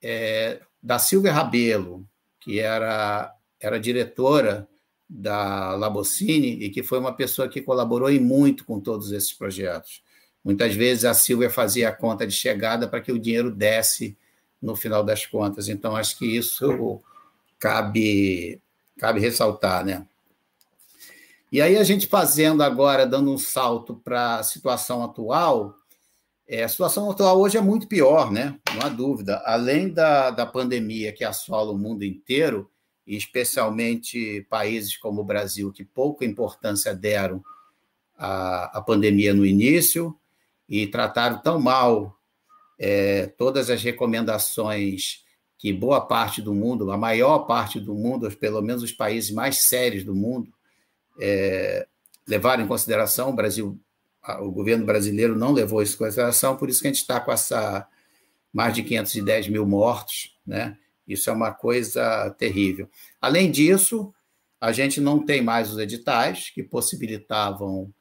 [0.02, 2.06] é, da Silvia Rabelo,
[2.39, 4.67] que era, era diretora
[5.08, 10.04] da Labocine e que foi uma pessoa que colaborou e muito com todos esses projetos.
[10.43, 14.17] Muitas vezes a Silvia fazia a conta de chegada para que o dinheiro desse
[14.62, 15.69] no final das contas.
[15.69, 17.02] Então, acho que isso
[17.58, 18.62] cabe,
[18.98, 20.06] cabe ressaltar, né?
[21.52, 25.76] E aí, a gente fazendo agora, dando um salto para a situação atual,
[26.48, 28.60] é, a situação atual hoje é muito pior, né?
[28.74, 29.41] Não há dúvida.
[29.45, 32.69] Além da, da pandemia que assola o mundo inteiro,
[33.10, 37.43] e especialmente países como o Brasil, que pouca importância deram
[38.15, 40.15] à, à pandemia no início
[40.69, 42.18] e trataram tão mal
[42.80, 45.26] é, todas as recomendações
[45.58, 49.62] que boa parte do mundo, a maior parte do mundo, pelo menos os países mais
[49.62, 50.50] sérios do mundo,
[51.20, 51.86] é,
[52.26, 53.30] levaram em consideração.
[53.30, 53.78] O Brasil,
[54.39, 57.32] o governo brasileiro não levou isso em consideração, por isso que a gente está com
[57.32, 57.86] essa
[58.54, 60.78] mais de 510 mil mortos, né?
[61.06, 62.89] Isso é uma coisa terrível.
[63.20, 64.13] Além disso,
[64.62, 67.94] a gente não tem mais os editais que possibilitavam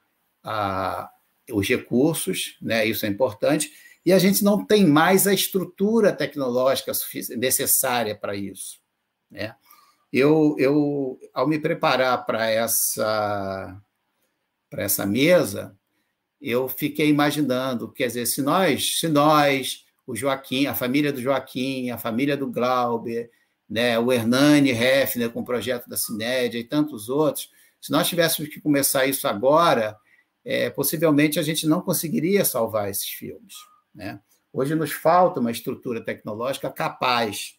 [0.45, 1.11] a,
[1.51, 2.87] os recursos, né?
[2.87, 3.73] Isso é importante
[4.09, 6.93] e a gente não tem mais a estrutura tecnológica
[7.37, 8.81] necessária para isso.
[9.31, 9.55] Né?
[10.11, 13.79] Eu, eu, ao me preparar para essa,
[14.73, 15.77] essa mesa,
[16.41, 21.91] eu fiquei imaginando, quer dizer, se nós, se nós, o Joaquim, a família do Joaquim,
[21.91, 23.31] a família do Glauber,
[23.69, 28.51] né, o Hernani Hefner com o projeto da Cinédia e tantos outros, se nós tivéssemos
[28.51, 29.99] que começar isso agora,
[30.43, 33.53] é, possivelmente a gente não conseguiria salvar esses filmes.
[33.95, 34.21] Né?
[34.53, 37.59] Hoje nos falta uma estrutura tecnológica capaz.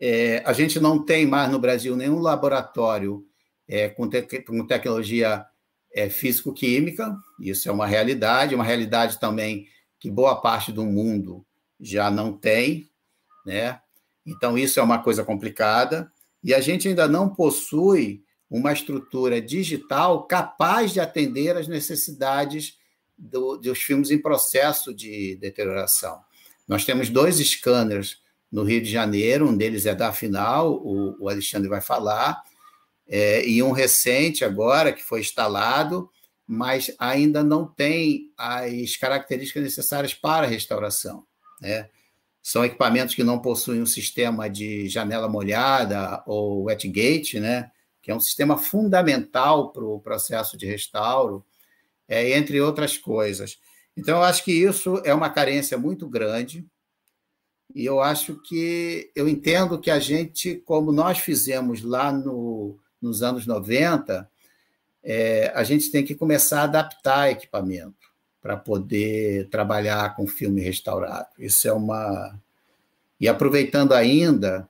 [0.00, 3.26] É, a gente não tem mais no Brasil nenhum laboratório
[3.66, 5.44] é, com, te com, tecnologia
[5.92, 9.66] é, físico-química, isso é uma realidade, uma realidade também
[9.98, 11.44] que boa parte do mundo
[11.80, 12.88] já não tem,
[13.44, 13.80] né?
[14.24, 16.10] Então, isso é uma coisa complicada,
[16.42, 22.77] e a gente ainda não possui uma estrutura digital capaz de atender às necessidades
[23.18, 26.20] do, dos filmes em processo de deterioração.
[26.66, 31.28] Nós temos dois scanners no Rio de Janeiro, um deles é da Final, o, o
[31.28, 32.42] Alexandre vai falar,
[33.06, 36.10] é, e um recente agora que foi instalado,
[36.46, 41.24] mas ainda não tem as características necessárias para a restauração.
[41.60, 41.88] Né?
[42.42, 47.70] São equipamentos que não possuem um sistema de janela molhada ou wet gate, né?
[48.00, 51.44] que é um sistema fundamental para o processo de restauro,
[52.08, 53.58] é, entre outras coisas.
[53.96, 56.66] Então, eu acho que isso é uma carência muito grande,
[57.74, 63.22] e eu acho que eu entendo que a gente, como nós fizemos lá no, nos
[63.22, 64.28] anos 90,
[65.02, 68.08] é, a gente tem que começar a adaptar equipamento
[68.40, 71.28] para poder trabalhar com filme restaurado.
[71.38, 72.38] Isso é uma.
[73.20, 74.68] E aproveitando ainda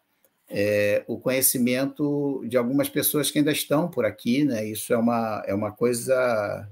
[0.49, 4.65] é, o conhecimento de algumas pessoas que ainda estão por aqui, né?
[4.65, 6.69] Isso é uma, é uma coisa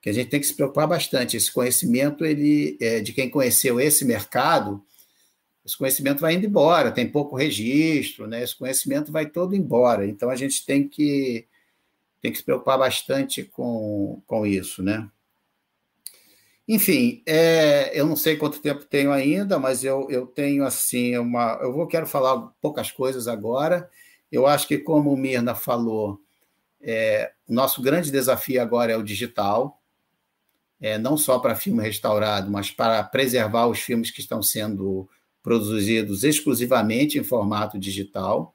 [0.00, 1.36] que a gente tem que se preocupar bastante.
[1.36, 4.84] Esse conhecimento ele é, de quem conheceu esse mercado
[5.68, 8.42] esse conhecimento vai indo embora, tem pouco registro, né?
[8.42, 10.06] esse conhecimento vai todo embora.
[10.06, 11.46] Então, a gente tem que,
[12.22, 14.82] tem que se preocupar bastante com, com isso.
[14.82, 15.06] Né?
[16.66, 21.58] Enfim, é, eu não sei quanto tempo tenho ainda, mas eu, eu tenho assim uma.
[21.60, 23.90] Eu vou quero falar poucas coisas agora.
[24.32, 26.18] Eu acho que, como o Mirna falou,
[26.80, 29.78] é, o nosso grande desafio agora é o digital,
[30.80, 35.08] é, não só para filme restaurado, mas para preservar os filmes que estão sendo
[35.42, 38.54] produzidos exclusivamente em formato digital.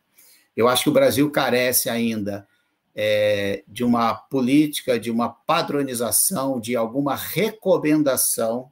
[0.55, 2.47] Eu acho que o Brasil carece ainda
[2.95, 8.71] é, de uma política, de uma padronização, de alguma recomendação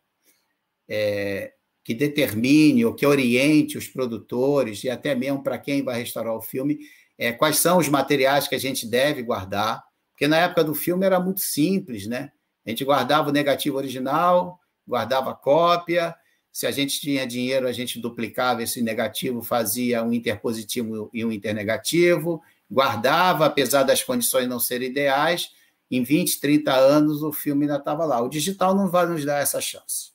[0.88, 6.36] é, que determine ou que oriente os produtores e até mesmo para quem vai restaurar
[6.36, 6.80] o filme
[7.18, 9.84] é, quais são os materiais que a gente deve guardar.
[10.12, 12.32] Porque na época do filme era muito simples, né?
[12.66, 16.16] A gente guardava o negativo original, guardava a cópia,
[16.52, 21.32] se a gente tinha dinheiro, a gente duplicava esse negativo, fazia um interpositivo e um
[21.32, 25.52] internegativo, guardava, apesar das condições não serem ideais,
[25.90, 28.22] em 20, 30 anos o filme ainda estava lá.
[28.22, 30.12] O digital não vai nos dar essa chance.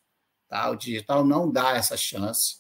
[0.48, 0.70] Tá?
[0.70, 2.56] O digital não dá essa chance.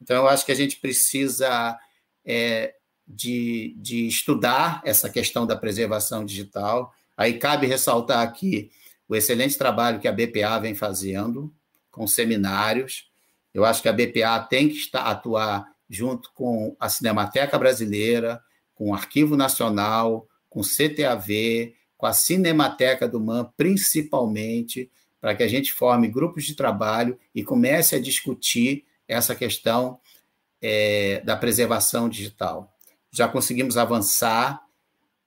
[0.00, 1.78] Então, eu acho que a gente precisa
[2.24, 2.74] é,
[3.06, 6.92] de, de estudar essa questão da preservação digital.
[7.16, 8.70] Aí cabe ressaltar aqui
[9.08, 11.54] o excelente trabalho que a BPA vem fazendo
[11.90, 13.10] com seminários.
[13.54, 18.40] Eu acho que a BPA tem que estar, atuar junto com a Cinemateca Brasileira,
[18.74, 24.90] com o Arquivo Nacional, com o CTAV, com a Cinemateca do MAN, principalmente,
[25.20, 29.98] para que a gente forme grupos de trabalho e comece a discutir essa questão
[30.60, 32.74] é, da preservação digital.
[33.10, 34.65] Já conseguimos avançar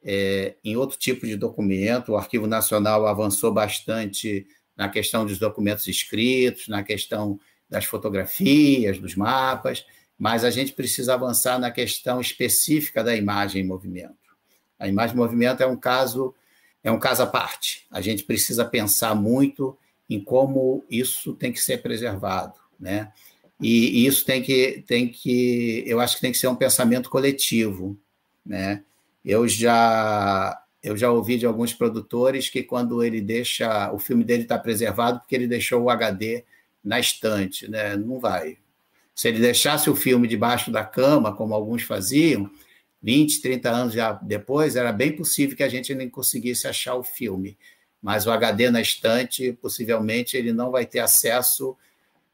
[0.03, 5.87] é, em outro tipo de documento, o Arquivo Nacional avançou bastante na questão dos documentos
[5.87, 7.39] escritos, na questão
[7.69, 9.85] das fotografias, dos mapas,
[10.17, 14.15] mas a gente precisa avançar na questão específica da imagem em movimento.
[14.77, 16.33] A imagem em movimento é um caso
[16.81, 17.85] é um caso à parte.
[17.91, 19.77] A gente precisa pensar muito
[20.09, 23.11] em como isso tem que ser preservado, né?
[23.61, 27.99] E, isso tem que tem que eu acho que tem que ser um pensamento coletivo,
[28.45, 28.83] né?
[29.30, 34.43] Eu já eu já ouvi de alguns produtores que quando ele deixa o filme dele
[34.43, 36.45] está preservado porque ele deixou o HD
[36.84, 37.95] na estante, né?
[37.97, 38.57] Não vai.
[39.13, 42.49] Se ele deixasse o filme debaixo da cama, como alguns faziam,
[43.01, 47.03] 20, 30 anos já depois, era bem possível que a gente nem conseguisse achar o
[47.03, 47.57] filme.
[48.01, 51.75] Mas o HD na estante, possivelmente, ele não vai ter acesso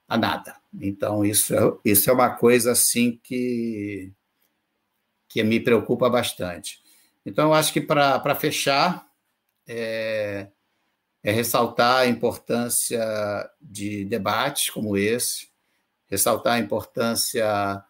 [0.08, 0.56] a nada.
[0.80, 4.12] Então, isso é, isso é uma coisa assim que,
[5.28, 6.85] que me preocupa bastante.
[7.26, 9.08] Então, eu acho que para fechar,
[9.68, 10.48] é,
[11.24, 13.04] é ressaltar a importância
[13.60, 15.48] de debates como esse,
[16.08, 17.84] ressaltar a importância,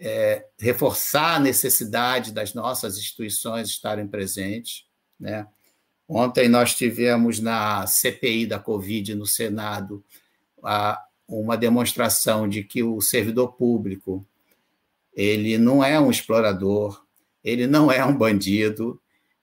[0.00, 4.84] é, reforçar a necessidade das nossas instituições estarem presentes.
[5.18, 5.46] Né?
[6.08, 10.04] Ontem nós tivemos na CPI da Covid no Senado
[10.62, 14.26] a, uma demonstração de que o servidor público
[15.14, 17.05] ele não é um explorador,
[17.46, 19.00] ele não é um bandido,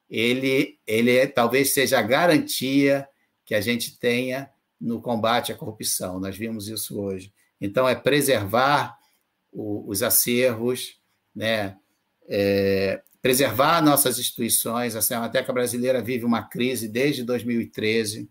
[0.10, 3.08] ele, ele é, talvez seja a garantia
[3.46, 4.50] que a gente tenha
[4.80, 6.20] no combate à corrupção.
[6.20, 7.34] Nós vimos isso hoje.
[7.62, 8.98] Então, é preservar
[9.54, 11.00] o, os acervos,
[11.34, 11.78] né?
[12.28, 14.98] É, preservar nossas instituições.
[14.98, 18.30] A Cinemateca Brasileira vive uma crise desde 2013.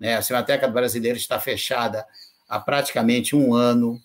[0.00, 0.16] Né?
[0.16, 2.06] A Cinemateca Brasileira está fechada
[2.48, 4.00] há praticamente um ano.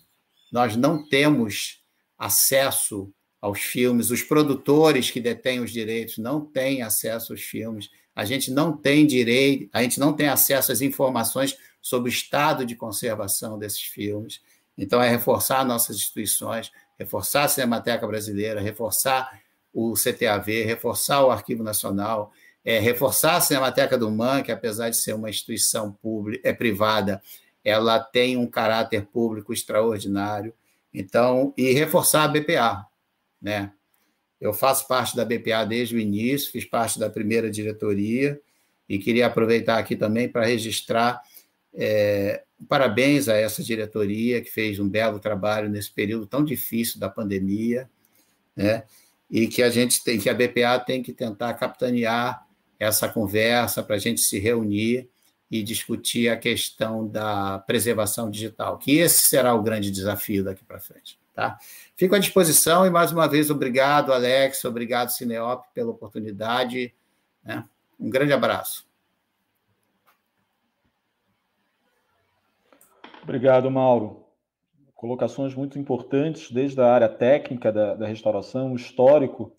[0.51, 1.81] Nós não temos
[2.17, 8.25] acesso aos filmes, os produtores que detêm os direitos não têm acesso aos filmes a
[8.25, 12.75] gente não tem direito, a gente não tem acesso às informações sobre o estado de
[12.75, 14.41] conservação desses filmes.
[14.75, 19.39] Então, é reforçar nossas instituições, reforçar a Cinemateca Brasileira, reforçar
[19.71, 22.31] o CTAV, reforçar o Arquivo Nacional,
[22.65, 27.21] é, reforçar a Cinemateca do MAN, que apesar de ser uma instituição pública, é privada,
[27.63, 30.51] ela tem um caráter público extraordinário.
[30.91, 32.86] Então, e reforçar a BPA,
[33.41, 33.71] né?
[34.39, 38.39] Eu faço parte da BPA desde o início, fiz parte da primeira diretoria
[38.87, 41.21] e queria aproveitar aqui também para registrar
[41.73, 47.09] é, parabéns a essa diretoria que fez um belo trabalho nesse período tão difícil da
[47.09, 47.89] pandemia,
[48.55, 48.83] né?
[49.29, 52.47] E que a gente tem, que a BPA tem que tentar capitanear
[52.79, 55.09] essa conversa para a gente se reunir
[55.51, 60.79] e discutir a questão da preservação digital, que esse será o grande desafio daqui para
[60.79, 61.19] frente.
[61.37, 61.55] Tá?
[61.95, 66.95] Fico à disposição e, mais uma vez, obrigado, Alex, obrigado, Cineop, pela oportunidade.
[67.43, 67.63] Né?
[67.99, 68.87] Um grande abraço.
[73.21, 74.25] Obrigado, Mauro.
[74.95, 79.55] Colocações muito importantes, desde a área técnica da, da restauração, o histórico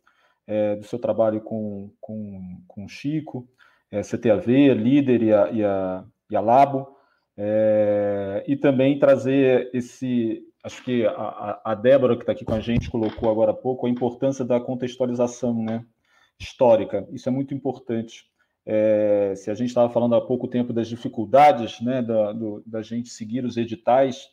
[0.48, 3.48] é, do seu trabalho com, com, com o Chico,
[3.88, 6.88] é, CTAV, líder e a, e a, e a Labo,
[7.36, 10.44] é, e também trazer esse.
[10.68, 13.86] Acho que a, a Débora, que está aqui com a gente, colocou agora há pouco,
[13.86, 15.82] a importância da contextualização né,
[16.38, 17.08] histórica.
[17.10, 18.30] Isso é muito importante.
[18.66, 22.82] É, se a gente estava falando há pouco tempo das dificuldades né, da, do, da
[22.82, 24.28] gente seguir os editais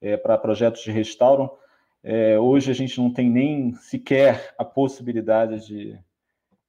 [0.00, 1.50] é, para projetos de restauro,
[2.04, 5.98] é, hoje a gente não tem nem sequer a possibilidade de,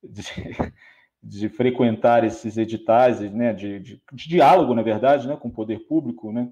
[0.04, 0.24] de
[1.28, 5.80] de frequentar esses editais, né, de, de, de, diálogo, na verdade, né, com o poder
[5.88, 6.48] público, né?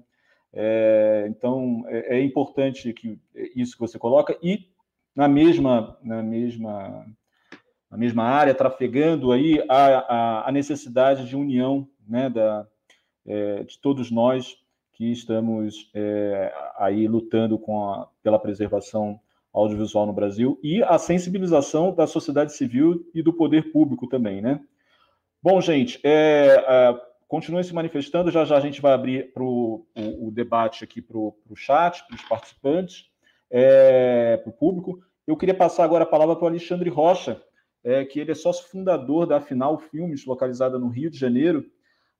[0.56, 3.18] É, então é, é, importante que
[3.56, 4.68] isso que você coloca e
[5.14, 7.04] na mesma na mesma
[7.90, 12.66] na mesma área trafegando aí a, a, a necessidade de união, né, da
[13.26, 14.56] é, de todos nós
[14.92, 19.18] que estamos é, aí lutando com a, pela preservação
[19.52, 24.60] audiovisual no Brasil e a sensibilização da sociedade civil e do poder público também, né?
[25.42, 26.64] Bom, gente, é,
[27.24, 31.00] é, continue se manifestando, já já a gente vai abrir pro, o, o debate aqui
[31.00, 33.06] para o chat, para os participantes,
[33.50, 35.00] é, para o público.
[35.26, 37.42] Eu queria passar agora a palavra para o Alexandre Rocha,
[37.82, 41.64] é, que ele é sócio fundador da Final Filmes, localizada no Rio de Janeiro.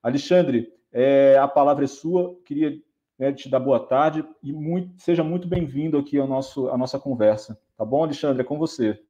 [0.03, 2.79] Alexandre, é, a palavra é sua, queria
[3.19, 6.99] né, te dar boa tarde e muito, seja muito bem-vindo aqui ao nosso, à nossa
[6.99, 7.59] conversa.
[7.77, 8.43] Tá bom, Alexandre?
[8.43, 9.01] É com você.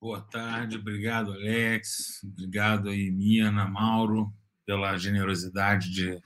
[0.00, 2.24] Boa tarde, obrigado, Alex.
[2.24, 4.32] Obrigado aí, Miana, Mauro,
[4.64, 6.20] pela generosidade de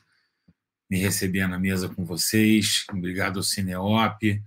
[0.91, 2.85] me receber na mesa com vocês.
[2.91, 4.43] Obrigado ao Cineop,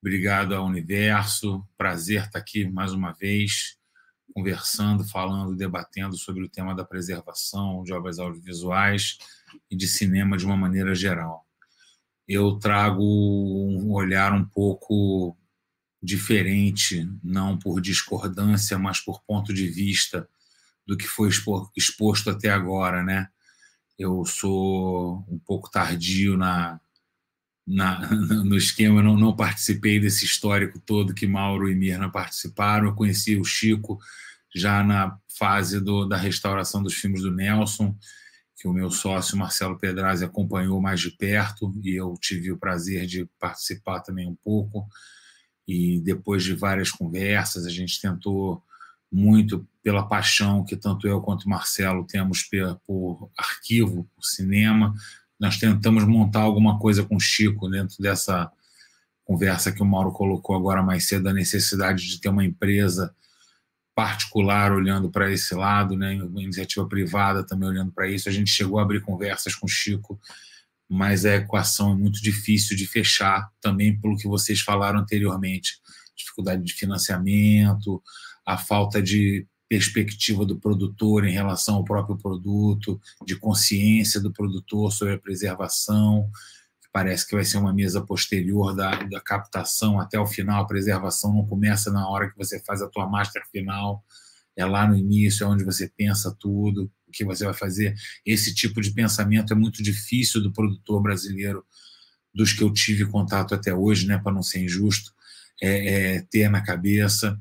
[0.00, 1.66] obrigado ao Universo.
[1.76, 3.76] Prazer estar aqui mais uma vez,
[4.32, 9.18] conversando, falando, debatendo sobre o tema da preservação de obras audiovisuais
[9.70, 11.44] e de cinema de uma maneira geral
[12.26, 15.36] eu trago um olhar um pouco
[16.02, 20.28] diferente, não por discordância, mas por ponto de vista
[20.86, 21.30] do que foi
[21.76, 23.28] exposto até agora, né?
[23.98, 26.80] Eu sou um pouco tardio na,
[27.66, 28.00] na
[28.44, 32.86] no esquema, não, não participei desse histórico todo que Mauro e Mirna participaram.
[32.86, 33.98] Eu conheci o Chico
[34.54, 37.96] já na fase do, da restauração dos filmes do Nelson
[38.64, 43.04] que o meu sócio Marcelo Pedrazzi acompanhou mais de perto e eu tive o prazer
[43.04, 44.88] de participar também um pouco.
[45.68, 48.62] E depois de várias conversas, a gente tentou
[49.14, 52.42] muito pela paixão que tanto eu quanto Marcelo temos
[52.84, 54.92] por arquivo, por cinema.
[55.38, 58.50] Nós tentamos montar alguma coisa com o Chico dentro dessa
[59.24, 63.14] conversa que o Mauro colocou agora mais cedo, a necessidade de ter uma empresa
[63.94, 68.28] particular olhando para esse lado, né, uma iniciativa privada também olhando para isso.
[68.28, 70.20] A gente chegou a abrir conversas com o Chico,
[70.88, 75.78] mas a equação é muito difícil de fechar, também pelo que vocês falaram anteriormente.
[76.16, 78.02] Dificuldade de financiamento,
[78.46, 84.92] a falta de perspectiva do produtor em relação ao próprio produto, de consciência do produtor
[84.92, 86.30] sobre a preservação
[86.94, 90.62] parece que vai ser uma mesa posterior da, da captação até o final.
[90.62, 94.04] A preservação não começa na hora que você faz a tua master final,
[94.56, 97.96] é lá no início, é onde você pensa tudo, o que você vai fazer.
[98.24, 101.66] Esse tipo de pensamento é muito difícil do produtor brasileiro,
[102.32, 105.12] dos que eu tive contato até hoje, né, para não ser injusto,
[105.60, 107.36] é, é, ter na cabeça.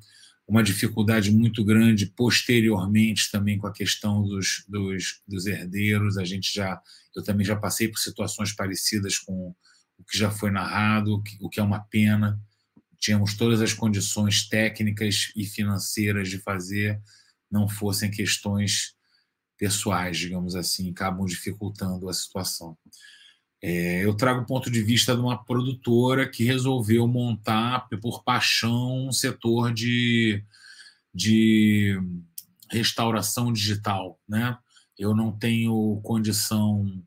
[0.53, 6.15] Uma dificuldade muito grande posteriormente também com a questão dos, dos, dos herdeiros.
[6.15, 6.79] A gente já
[7.15, 9.55] eu também já passei por situações parecidas com
[9.97, 12.39] o que já foi narrado, o que é uma pena.
[12.99, 17.01] Tínhamos todas as condições técnicas e financeiras de fazer,
[17.49, 18.93] não fossem questões
[19.57, 22.77] pessoais, digamos assim, acabam dificultando a situação.
[23.65, 29.07] É, eu trago o ponto de vista de uma produtora que resolveu montar, por paixão,
[29.07, 30.43] um setor de,
[31.15, 31.97] de
[32.69, 34.57] restauração digital, né?
[34.99, 37.01] eu não tenho condição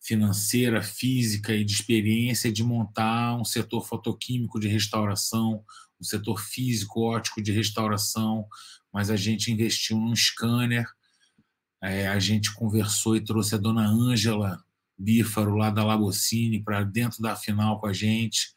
[0.00, 5.62] financeira, física e de experiência de montar um setor fotoquímico de restauração,
[6.00, 8.46] um setor físico ótico de restauração,
[8.90, 10.90] mas a gente investiu num scanner,
[11.82, 14.58] é, a gente conversou e trouxe a dona Ângela
[14.98, 18.48] Bífaro lá da Labocine para dentro da final com a gente,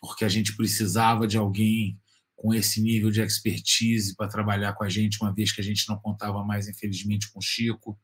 [0.00, 1.98] porque a gente precisava de alguém
[2.34, 5.88] com esse nível de expertise para trabalhar com a gente, uma vez que a gente
[5.88, 7.98] não contava mais, infelizmente, com o Chico.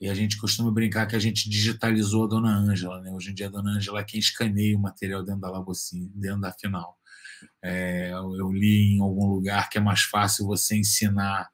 [0.00, 3.00] E a gente costuma brincar que a gente digitalizou a Dona Ângela.
[3.00, 3.10] Né?
[3.10, 6.40] Hoje em dia, a Dona Ângela é quem escaneia o material dentro da Labocine, dentro
[6.40, 6.96] da final.
[7.62, 11.48] É, eu li em algum lugar que é mais fácil você ensinar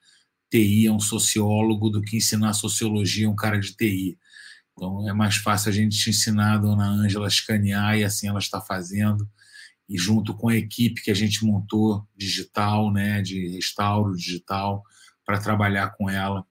[0.51, 4.19] TI a um sociólogo do que ensinar sociologia a um cara de TI.
[4.75, 8.41] Então, é mais fácil a gente ensinar a Dona Ângela a escanear e assim ela
[8.41, 9.29] está fazendo.
[9.89, 14.83] E junto com a equipe que a gente montou digital, né, de restauro digital,
[15.25, 16.45] para trabalhar com ela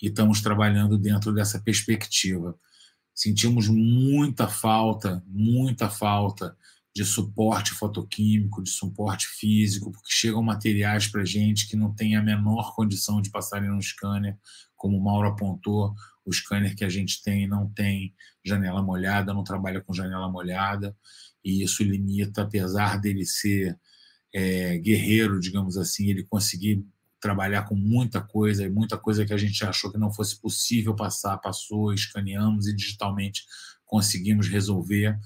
[0.00, 2.58] e estamos trabalhando dentro dessa perspectiva.
[3.14, 6.56] Sentimos muita falta, muita falta
[6.94, 12.22] de suporte fotoquímico, de suporte físico, porque chegam materiais para gente que não tem a
[12.22, 14.36] menor condição de passarem no scanner,
[14.80, 19.44] como o Mauro apontou, o scanner que a gente tem não tem janela molhada, não
[19.44, 20.96] trabalha com janela molhada,
[21.44, 23.78] e isso limita, apesar dele ser
[24.34, 26.82] é, guerreiro, digamos assim, ele conseguir
[27.20, 30.96] trabalhar com muita coisa, e muita coisa que a gente achou que não fosse possível
[30.96, 33.44] passar, passou, escaneamos e digitalmente
[33.84, 35.18] conseguimos resolver,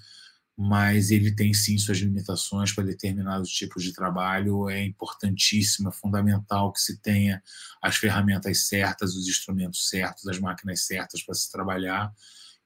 [0.57, 4.69] mas ele tem sim suas limitações para determinados tipos de trabalho.
[4.69, 7.43] É importantíssimo, é fundamental que se tenha
[7.83, 12.13] as ferramentas certas, os instrumentos certos, as máquinas certas para se trabalhar.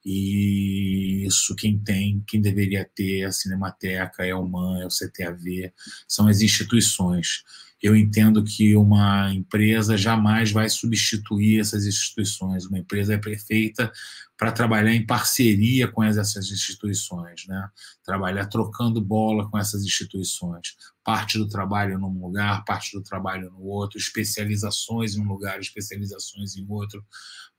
[0.05, 4.91] E isso quem tem, quem deveria ter, é a Cinemateca, é o MAN, é o
[4.91, 5.73] CTAV,
[6.07, 7.43] são as instituições
[7.81, 12.67] eu entendo que uma empresa jamais vai substituir essas instituições.
[12.67, 13.93] Uma empresa é perfeita
[14.37, 17.69] para trabalhar em parceria com essas instituições, né?
[18.05, 20.77] trabalhar trocando bola com essas instituições.
[21.05, 26.57] Parte do trabalho num lugar, parte do trabalho no outro, especializações em um lugar, especializações
[26.57, 27.05] em outro,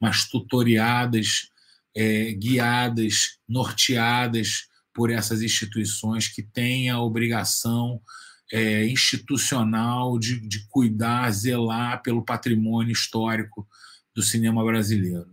[0.01, 1.49] mas tutoriadas,
[1.95, 8.01] é, guiadas, norteadas por essas instituições que têm a obrigação
[8.51, 13.67] é, institucional de, de cuidar, zelar pelo patrimônio histórico
[14.15, 15.29] do cinema brasileiro.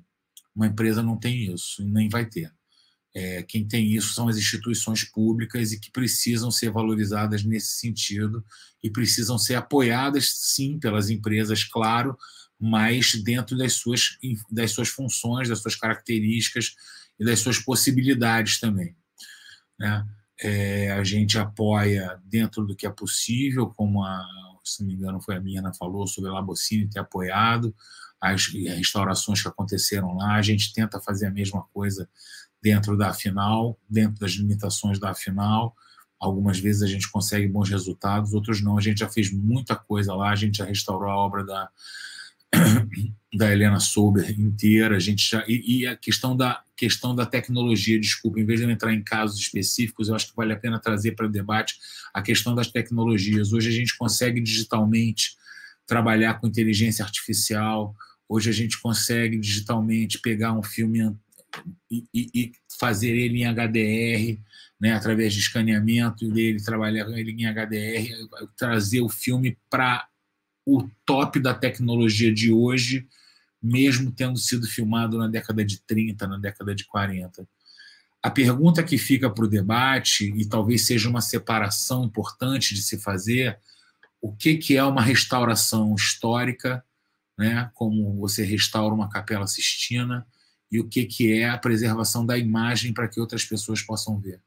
[0.54, 2.52] Uma empresa não tem isso, nem vai ter.
[3.14, 8.44] É, quem tem isso são as instituições públicas e que precisam ser valorizadas nesse sentido
[8.82, 12.16] e precisam ser apoiadas, sim, pelas empresas, claro,
[12.60, 14.18] mas dentro das suas,
[14.50, 16.74] das suas funções, das suas características
[17.18, 18.94] e das suas possibilidades também.
[19.78, 20.06] Né?
[20.40, 24.22] É, a gente apoia dentro do que é possível, como a,
[24.62, 27.74] se não me engano foi a Miana falou sobre a Labocine ter apoiado
[28.20, 30.34] as restaurações que aconteceram lá.
[30.34, 32.08] A gente tenta fazer a mesma coisa
[32.62, 35.74] dentro da final, dentro das limitações da final.
[36.18, 38.78] Algumas vezes a gente consegue bons resultados, outros não.
[38.78, 41.70] A gente já fez muita coisa lá, a gente já restaurou a obra da,
[43.36, 47.98] da Helena Sober inteira, a gente já e, e, a questão da questão da tecnologia,
[47.98, 50.78] desculpa, em vez de eu entrar em casos específicos, eu acho que vale a pena
[50.78, 51.78] trazer para o debate
[52.12, 53.52] a questão das tecnologias.
[53.52, 55.36] Hoje a gente consegue digitalmente
[55.86, 57.94] trabalhar com inteligência artificial.
[58.28, 61.16] Hoje a gente consegue digitalmente pegar um filme
[61.90, 64.38] e, e, e fazer ele em HDR,
[64.78, 70.06] né, através de escaneamento dele, trabalhar ele em HDR, trazer o filme para
[70.66, 73.06] o top da tecnologia de hoje,
[73.62, 77.48] mesmo tendo sido filmado na década de 30, na década de 40.
[78.20, 82.98] A pergunta que fica para o debate, e talvez seja uma separação importante de se
[82.98, 83.56] fazer,
[84.20, 86.84] o que, que é uma restauração histórica,
[87.38, 90.26] né, como você restaura uma capela sistina,
[90.72, 94.40] e o que, que é a preservação da imagem para que outras pessoas possam ver.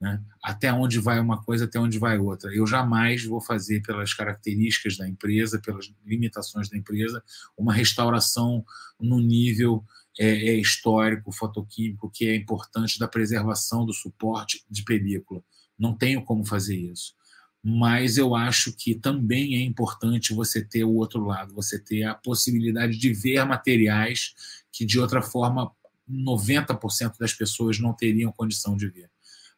[0.00, 0.18] Né?
[0.42, 2.54] Até onde vai uma coisa, até onde vai outra.
[2.54, 7.22] Eu jamais vou fazer, pelas características da empresa, pelas limitações da empresa,
[7.56, 8.64] uma restauração
[8.98, 9.84] no nível
[10.18, 15.42] é, é, histórico, fotoquímico, que é importante da preservação do suporte de película.
[15.78, 17.14] Não tenho como fazer isso.
[17.62, 22.14] Mas eu acho que também é importante você ter o outro lado, você ter a
[22.14, 24.34] possibilidade de ver materiais
[24.72, 25.70] que, de outra forma,
[26.10, 29.09] 90% das pessoas não teriam condição de ver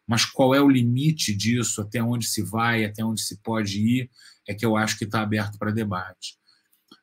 [0.07, 4.09] mas qual é o limite disso, até onde se vai, até onde se pode ir,
[4.47, 6.37] é que eu acho que está aberto para debate.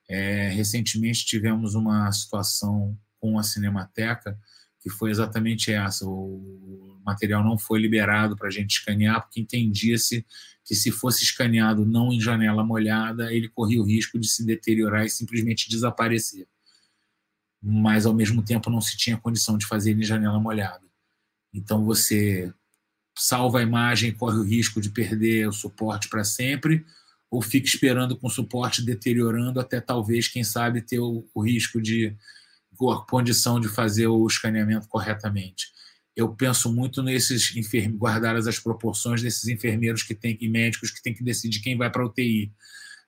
[0.09, 4.39] É, recentemente tivemos uma situação com a Cinemateca
[4.81, 10.27] que foi exatamente essa: o material não foi liberado para a gente escanear, porque entendia-se
[10.65, 15.05] que se fosse escaneado não em janela molhada, ele corria o risco de se deteriorar
[15.05, 16.47] e simplesmente desaparecer.
[17.63, 20.87] mas ao mesmo tempo não se tinha condição de fazer em janela molhada.
[21.53, 22.53] Então você
[23.17, 26.85] salva a imagem e corre o risco de perder o suporte para sempre,
[27.31, 31.81] ou fica esperando com o suporte deteriorando até talvez, quem sabe, ter o, o risco
[31.81, 32.17] de
[32.89, 35.67] a condição de fazer o escaneamento corretamente.
[36.17, 41.03] Eu penso muito nesses enfermeiros, guardadas as proporções desses enfermeiros que têm e médicos que
[41.03, 42.53] têm que decidir quem vai para a UTI.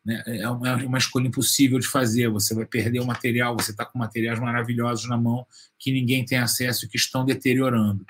[0.05, 0.23] Né?
[0.27, 2.29] É uma, é uma escolha impossível de fazer.
[2.29, 5.47] Você vai perder o material, você está com materiais maravilhosos na mão
[5.79, 8.05] que ninguém tem acesso e que estão deteriorando.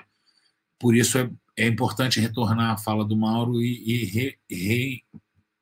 [0.79, 5.03] Por isso é, é importante retornar à fala do Mauro e, e re, re,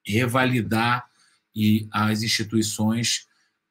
[0.05, 1.05] revalidar
[1.55, 3.27] e as instituições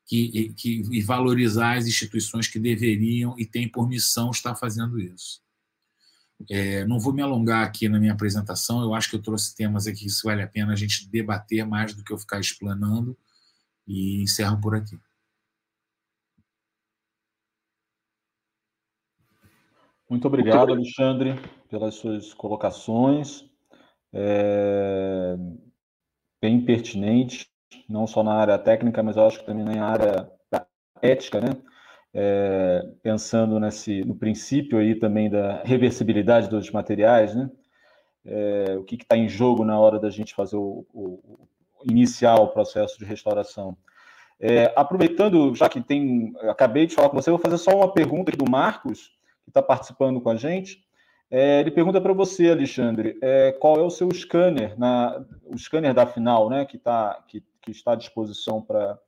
[0.07, 5.41] que, que, e valorizar as instituições que deveriam e têm por missão estar fazendo isso.
[6.49, 9.87] É, não vou me alongar aqui na minha apresentação, eu acho que eu trouxe temas
[9.87, 13.17] aqui que vale a pena a gente debater mais do que eu ficar explanando,
[13.87, 14.99] e encerro por aqui.
[20.09, 21.41] Muito obrigado, Alexandre,
[21.71, 23.49] pelas suas colocações.
[24.13, 25.37] É,
[26.43, 27.49] bem pertinente,
[27.89, 30.31] não só na área técnica, mas eu acho que também na área
[31.01, 31.51] ética, né?
[32.13, 37.49] É, pensando nesse, no princípio aí também da reversibilidade dos materiais, né?
[38.25, 41.49] É, o que está em jogo na hora da gente fazer o, o, o
[41.91, 43.77] iniciar o processo de restauração.
[44.39, 48.33] É, aproveitando, já que tem, acabei de falar com você, vou fazer só uma pergunta
[48.33, 49.13] do Marcos,
[49.45, 50.83] que está participando com a gente.
[51.31, 55.95] É, ele pergunta para você, Alexandre, é, qual é o seu scanner, na, o scanner
[55.95, 58.99] da final, né, que, tá, que, que está à disposição para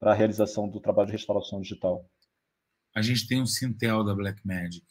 [0.00, 2.08] a realização do trabalho de restauração digital?
[2.94, 4.86] A gente tem um Sintel da Blackmagic.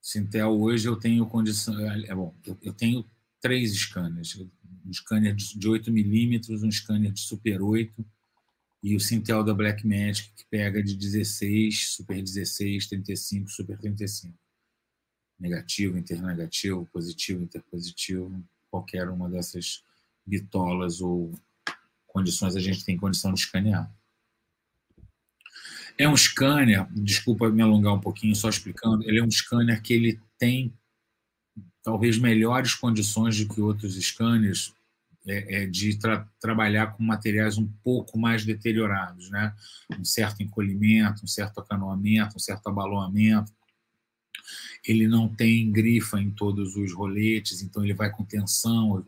[0.00, 1.78] Sintel, hoje eu tenho condição.
[2.06, 3.04] É bom, eu, tenho
[3.42, 4.36] três scanners:
[4.86, 8.04] um scanner de 8 milímetros, um scanner de Super 8
[8.82, 14.34] e o Sintel da Blackmagic, que pega de 16, Super 16, 35, Super 35.
[15.38, 19.82] Negativo, internegativo, positivo, interpositivo, qualquer uma dessas
[20.26, 21.32] bitolas ou
[22.06, 23.90] condições a gente tem condição de escanear.
[25.96, 29.92] É um scanner, desculpa me alongar um pouquinho só explicando, ele é um scanner que
[29.92, 30.72] ele tem
[31.82, 34.74] talvez melhores condições do que outros scanners
[35.28, 39.54] é, é, de tra trabalhar com materiais um pouco mais deteriorados, né?
[39.98, 43.52] um certo encolhimento, um certo acanoamento, um certo abalonamento.
[44.86, 49.04] Ele não tem grifa em todos os roletes, então ele vai com tensão,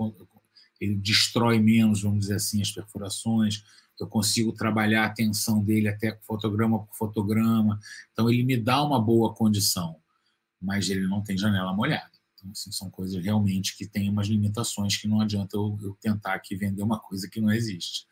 [0.79, 3.65] ele destrói menos, vamos dizer assim, as perfurações.
[3.99, 7.79] Eu consigo trabalhar a tensão dele até fotograma por fotograma.
[8.13, 9.97] Então ele me dá uma boa condição,
[10.61, 12.10] mas ele não tem janela molhada.
[12.41, 16.35] Então, assim, são coisas realmente que têm umas limitações que não adianta eu, eu tentar
[16.35, 18.07] aqui vender uma coisa que não existe.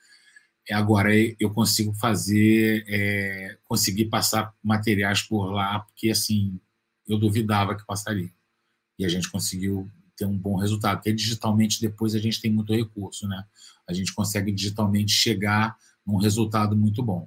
[0.68, 1.10] É, agora,
[1.40, 6.60] eu consigo fazer, é, conseguir passar materiais por lá, porque, assim,
[7.06, 8.30] eu duvidava que passaria.
[8.98, 12.74] E a gente conseguiu ter um bom resultado, porque digitalmente depois a gente tem muito
[12.74, 13.44] recurso, né?
[13.88, 17.26] A gente consegue digitalmente chegar num resultado muito bom.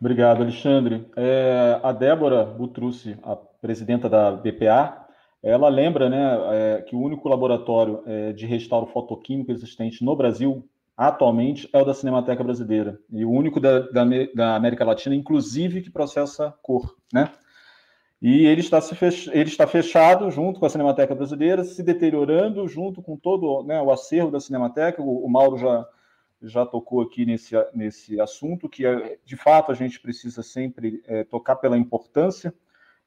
[0.00, 1.04] Obrigado, Alexandre.
[1.16, 5.06] É, a Débora Butrucci, a presidenta da BPA,
[5.42, 10.68] ela lembra né, é, que o único laboratório é, de restauro fotoquímico existente no Brasil
[10.96, 14.04] atualmente é o da Cinemateca Brasileira, e o único da, da,
[14.34, 16.96] da América Latina, inclusive, que processa cor.
[17.12, 17.30] Né?
[18.20, 19.30] E ele está, fech...
[19.32, 23.92] ele está fechado junto com a Cinemateca Brasileira, se deteriorando junto com todo né, o
[23.92, 25.00] acervo da Cinemateca.
[25.00, 25.86] O, o Mauro já
[26.40, 31.24] já tocou aqui nesse, nesse assunto, que é, de fato a gente precisa sempre é,
[31.24, 32.54] tocar pela importância,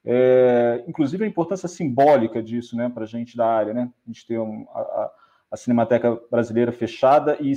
[0.04, 3.74] é, inclusive a importância simbólica disso né, para a gente da área.
[3.74, 3.90] Né?
[4.06, 5.12] A gente tem um, a,
[5.52, 7.54] a, Cinemateca Brasileira fechada e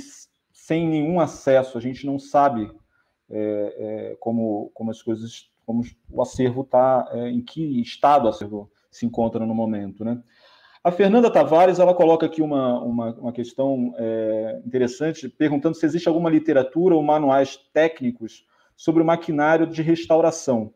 [0.53, 2.71] sem nenhum acesso, a gente não sabe
[3.29, 3.75] é,
[4.11, 8.71] é, como, como as coisas, como o acervo está, é, em que estado o acervo
[8.91, 10.05] se encontra no momento.
[10.05, 10.21] Né?
[10.83, 16.07] A Fernanda Tavares ela coloca aqui uma, uma, uma questão é, interessante, perguntando se existe
[16.07, 18.45] alguma literatura ou manuais técnicos
[18.77, 20.73] sobre o maquinário de restauração.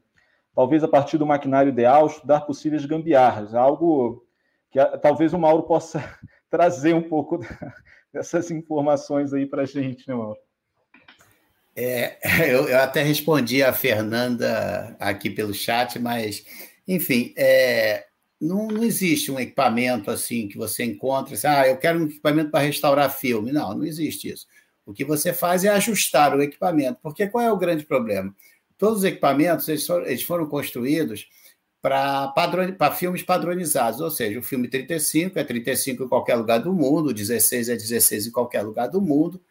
[0.55, 4.25] Talvez a partir do maquinário ideal, estudar possíveis gambiarras, algo
[4.71, 6.03] que talvez o Mauro possa
[6.49, 7.39] trazer um pouco
[8.13, 10.37] dessas informações aí para a gente, né, Mauro?
[11.75, 12.17] É,
[12.51, 16.45] eu, eu, até respondi a Fernanda aqui pelo chat, mas,
[16.87, 18.05] enfim, é,
[18.39, 22.51] não, não existe um equipamento assim que você encontra, assim, ah, eu quero um equipamento
[22.51, 23.51] para restaurar filme.
[23.51, 24.47] Não, não existe isso.
[24.85, 28.33] O que você faz é ajustar o equipamento, porque qual é o grande problema?
[28.79, 31.27] Todos os equipamentos eles foram, eles foram construídos
[31.81, 37.09] para filmes padronizados, ou seja, o filme 35 é 35 em qualquer lugar do mundo,
[37.09, 39.41] o 16 é 16 em qualquer lugar do mundo,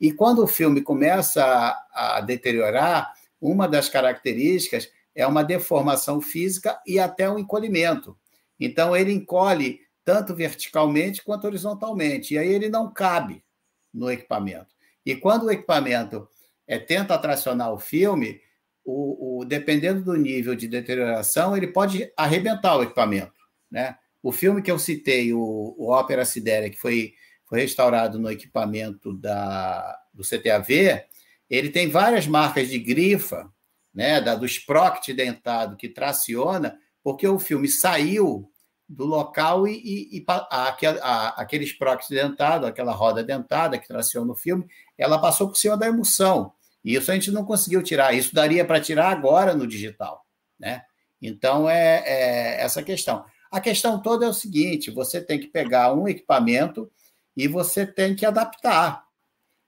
[0.00, 6.80] E quando o filme começa a, a deteriorar, uma das características é uma deformação física
[6.86, 8.16] e até um encolhimento.
[8.58, 13.44] Então, ele encolhe tanto verticalmente quanto horizontalmente, e aí ele não cabe
[13.92, 14.74] no equipamento.
[15.04, 16.26] E quando o equipamento
[16.66, 18.40] é, tenta tracionar o filme,
[18.84, 23.32] o, o, dependendo do nível de deterioração, ele pode arrebentar o equipamento.
[23.70, 23.96] Né?
[24.22, 27.14] O filme que eu citei, o, o Ópera Sidéria, que foi,
[27.46, 31.04] foi restaurado no equipamento da, do CTAV,
[31.48, 33.50] ele tem várias marcas de grifa,
[33.92, 38.50] né, da, do sprocket dentado que traciona, porque o filme saiu
[38.88, 44.32] do local e, e, e a, a, aquele sprocket dentado, aquela roda dentada que traciona
[44.32, 44.66] o filme,
[44.96, 46.52] ela passou por cima da emulsão.
[46.84, 48.14] E isso a gente não conseguiu tirar.
[48.14, 50.24] Isso daria para tirar agora no digital.
[50.58, 50.82] Né?
[51.20, 53.24] Então, é, é essa questão.
[53.50, 56.90] A questão toda é o seguinte: você tem que pegar um equipamento
[57.36, 59.04] e você tem que adaptar.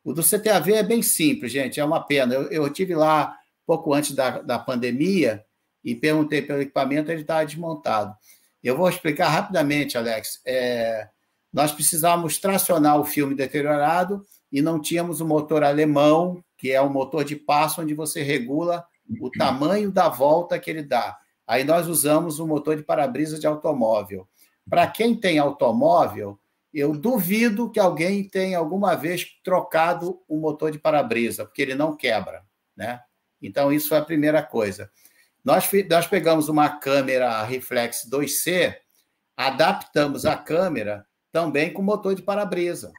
[0.05, 2.35] O do CTAV é bem simples, gente, é uma pena.
[2.35, 3.37] Eu, eu tive lá
[3.67, 5.45] pouco antes da, da pandemia
[5.85, 8.15] e perguntei pelo equipamento, ele estava desmontado.
[8.63, 10.41] Eu vou explicar rapidamente, Alex.
[10.47, 11.09] É,
[11.53, 16.89] nós precisávamos tracionar o filme deteriorado e não tínhamos o motor alemão, que é o
[16.89, 18.87] motor de passo onde você regula
[19.21, 21.19] o tamanho da volta que ele dá.
[21.45, 24.29] Aí nós usamos o motor de para-brisa de automóvel.
[24.71, 26.39] Para quem tem automóvel,
[26.73, 31.97] eu duvido que alguém tenha alguma vez trocado o motor de para-brisa, porque ele não
[31.97, 32.45] quebra,
[32.77, 33.01] né?
[33.43, 34.89] Então, isso foi a primeira coisa.
[35.45, 38.77] Nós, nós pegamos uma câmera reflex 2C,
[39.37, 42.93] adaptamos a câmera também com motor de para-brisa.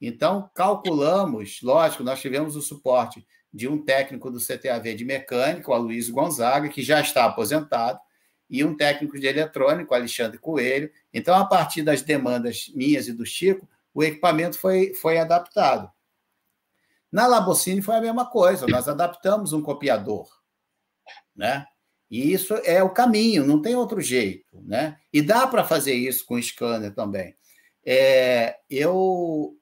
[0.00, 5.74] Então, calculamos, lógico, nós tivemos o suporte de um técnico do CTAV de mecânica, o
[5.74, 7.98] Aloysio Gonzaga, que já está aposentado,
[8.48, 10.90] e um técnico de eletrônico, Alexandre Coelho.
[11.12, 15.90] Então, a partir das demandas minhas e do Chico, o equipamento foi, foi adaptado.
[17.10, 20.28] Na Labocine foi a mesma coisa, nós adaptamos um copiador,
[21.34, 21.66] né?
[22.10, 24.98] E isso é o caminho, não tem outro jeito, né?
[25.12, 27.34] E dá para fazer isso com scanner também.
[27.84, 29.56] É, eu,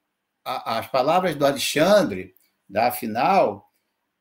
[0.45, 2.35] a, as palavras do Alexandre,
[2.69, 3.71] da Final,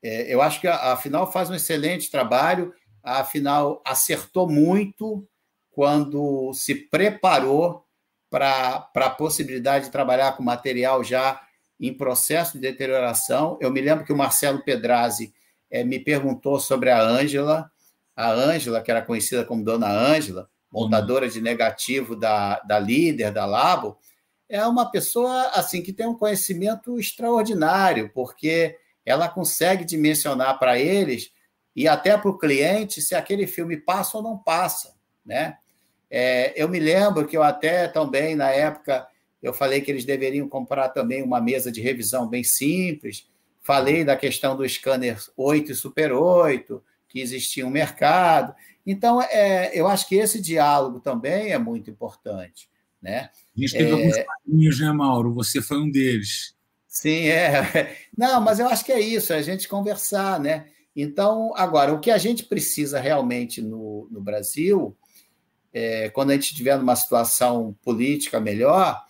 [0.02, 5.28] é, eu acho que a, a Final faz um excelente trabalho, a Final acertou muito
[5.72, 7.86] quando se preparou
[8.30, 11.42] para a possibilidade de trabalhar com material já
[11.80, 13.58] em processo de deterioração.
[13.62, 15.34] Eu me lembro que o Marcelo Pedrazzi
[15.70, 17.70] é, me perguntou sobre a Ângela,
[18.16, 23.46] a Ângela, que era conhecida como Dona Ângela, montadora de negativo da, da líder, da
[23.46, 23.98] Labo,
[24.54, 31.32] é uma pessoa assim que tem um conhecimento extraordinário, porque ela consegue dimensionar para eles
[31.76, 34.94] e até para o cliente se aquele filme passa ou não passa,
[35.26, 35.58] né?
[36.08, 39.08] É, eu me lembro que eu até também, na época,
[39.42, 43.28] eu falei que eles deveriam comprar também uma mesa de revisão bem simples,
[43.60, 48.54] falei da questão do scanner 8 e Super 8, que existia um mercado.
[48.86, 52.72] Então, é, eu acho que esse diálogo também é muito importante.
[53.04, 53.30] Né?
[53.56, 53.92] A gente teve é...
[53.92, 55.34] alguns caminhos, né, Mauro?
[55.34, 56.56] Você foi um deles.
[56.88, 57.98] Sim, é.
[58.18, 60.68] Não, mas eu acho que é isso, é a gente conversar, né?
[60.96, 64.96] Então, agora, o que a gente precisa realmente no, no Brasil,
[65.74, 69.04] é, quando a gente estiver numa situação política melhor,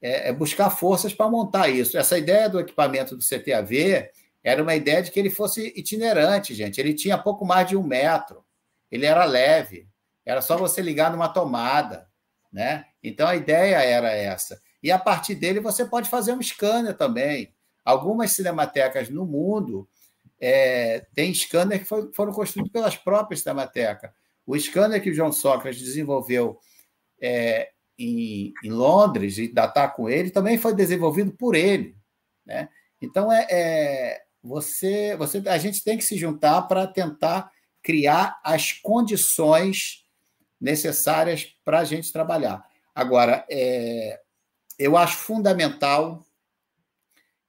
[0.00, 1.98] é, é buscar forças para montar isso.
[1.98, 4.10] Essa ideia do equipamento do CTAV
[4.44, 6.80] era uma ideia de que ele fosse itinerante, gente.
[6.80, 8.44] Ele tinha pouco mais de um metro,
[8.90, 9.88] ele era leve,
[10.24, 12.11] era só você ligar numa tomada,
[12.52, 12.84] né?
[13.02, 14.60] Então a ideia era essa.
[14.82, 17.54] E a partir dele você pode fazer um scanner também.
[17.84, 19.88] Algumas cinematecas no mundo
[20.40, 24.10] é, têm scanner que foram construídos pelas próprias cinematecas.
[24.46, 26.58] O scanner que o João Sócrates desenvolveu
[27.20, 31.96] é, em, em, Londres e datar com ele também foi desenvolvido por ele.
[32.44, 32.68] Né?
[33.00, 37.50] Então, é, é você, você, a gente tem que se juntar para tentar
[37.80, 40.01] criar as condições
[40.62, 42.64] necessárias para a gente trabalhar.
[42.94, 44.20] Agora, é,
[44.78, 46.24] eu acho fundamental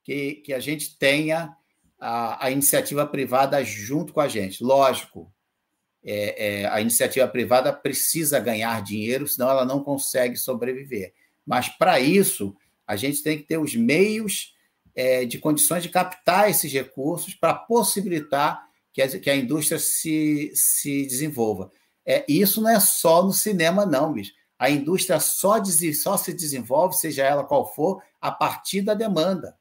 [0.04, 1.56] que, que a gente tenha
[2.00, 4.64] a, a iniciativa privada junto com a gente.
[4.64, 5.32] Lógico,
[6.04, 11.14] é, é, a iniciativa privada precisa ganhar dinheiro, senão ela não consegue sobreviver.
[11.46, 12.56] Mas, para isso,
[12.88, 14.56] a gente tem que ter os meios
[14.96, 20.52] é, de condições de captar esses recursos para possibilitar que a, que a indústria se,
[20.56, 21.72] se desenvolva.
[22.06, 24.34] É, isso não é só no cinema, não, bicho.
[24.58, 25.62] A indústria só,
[25.94, 29.58] só se desenvolve, seja ela qual for, a partir da demanda.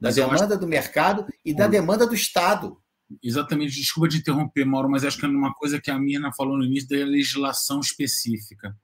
[0.00, 0.58] Da Mas demanda acho...
[0.58, 2.78] do mercado e da demanda do Estado.
[3.22, 6.56] Exatamente, desculpa de interromper, Mauro, mas acho que é uma coisa que a Mina falou
[6.56, 8.76] no início da legislação específica.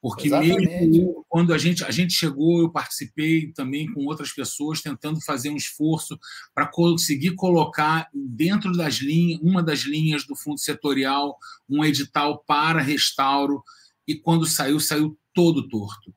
[0.00, 5.20] Porque mesmo quando a gente, a gente chegou, eu participei também com outras pessoas tentando
[5.20, 6.18] fazer um esforço
[6.54, 11.36] para conseguir colocar dentro das linhas, uma das linhas do fundo setorial,
[11.68, 13.62] um edital para restauro,
[14.06, 16.14] e quando saiu, saiu todo torto.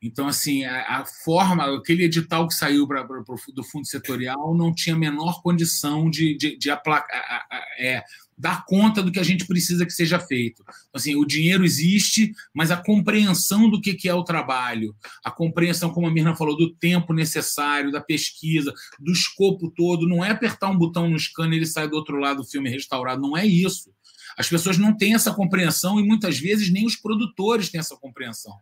[0.00, 3.22] Então, assim, a, a forma, aquele edital que saiu pra, pra,
[3.52, 7.46] do fundo setorial não tinha a menor condição de, de, de aplacar,
[7.78, 8.04] é,
[8.38, 10.64] dar conta do que a gente precisa que seja feito.
[10.94, 14.94] Assim, o dinheiro existe, mas a compreensão do que, que é o trabalho,
[15.24, 20.24] a compreensão, como a Mirna falou, do tempo necessário, da pesquisa, do escopo todo, não
[20.24, 23.36] é apertar um botão no scanner e sair do outro lado do filme restaurado, não
[23.36, 23.90] é isso.
[24.36, 28.54] As pessoas não têm essa compreensão e muitas vezes nem os produtores têm essa compreensão.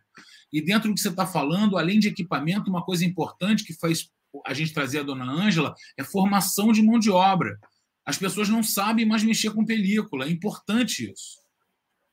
[0.57, 4.09] E dentro do que você está falando, além de equipamento, uma coisa importante que faz
[4.46, 7.59] a gente trazer a dona Ângela é formação de mão de obra.
[8.07, 11.44] As pessoas não sabem mais mexer com película, é importante isso.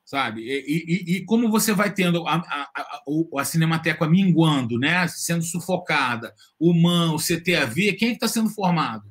[0.03, 0.41] Sabe?
[0.41, 3.01] E, e, e como você vai tendo a, a, a,
[3.39, 5.07] a, Cinemateca minguando, né?
[5.07, 9.09] sendo sufocada, o MAN, o CTAV, quem é que está sendo formado?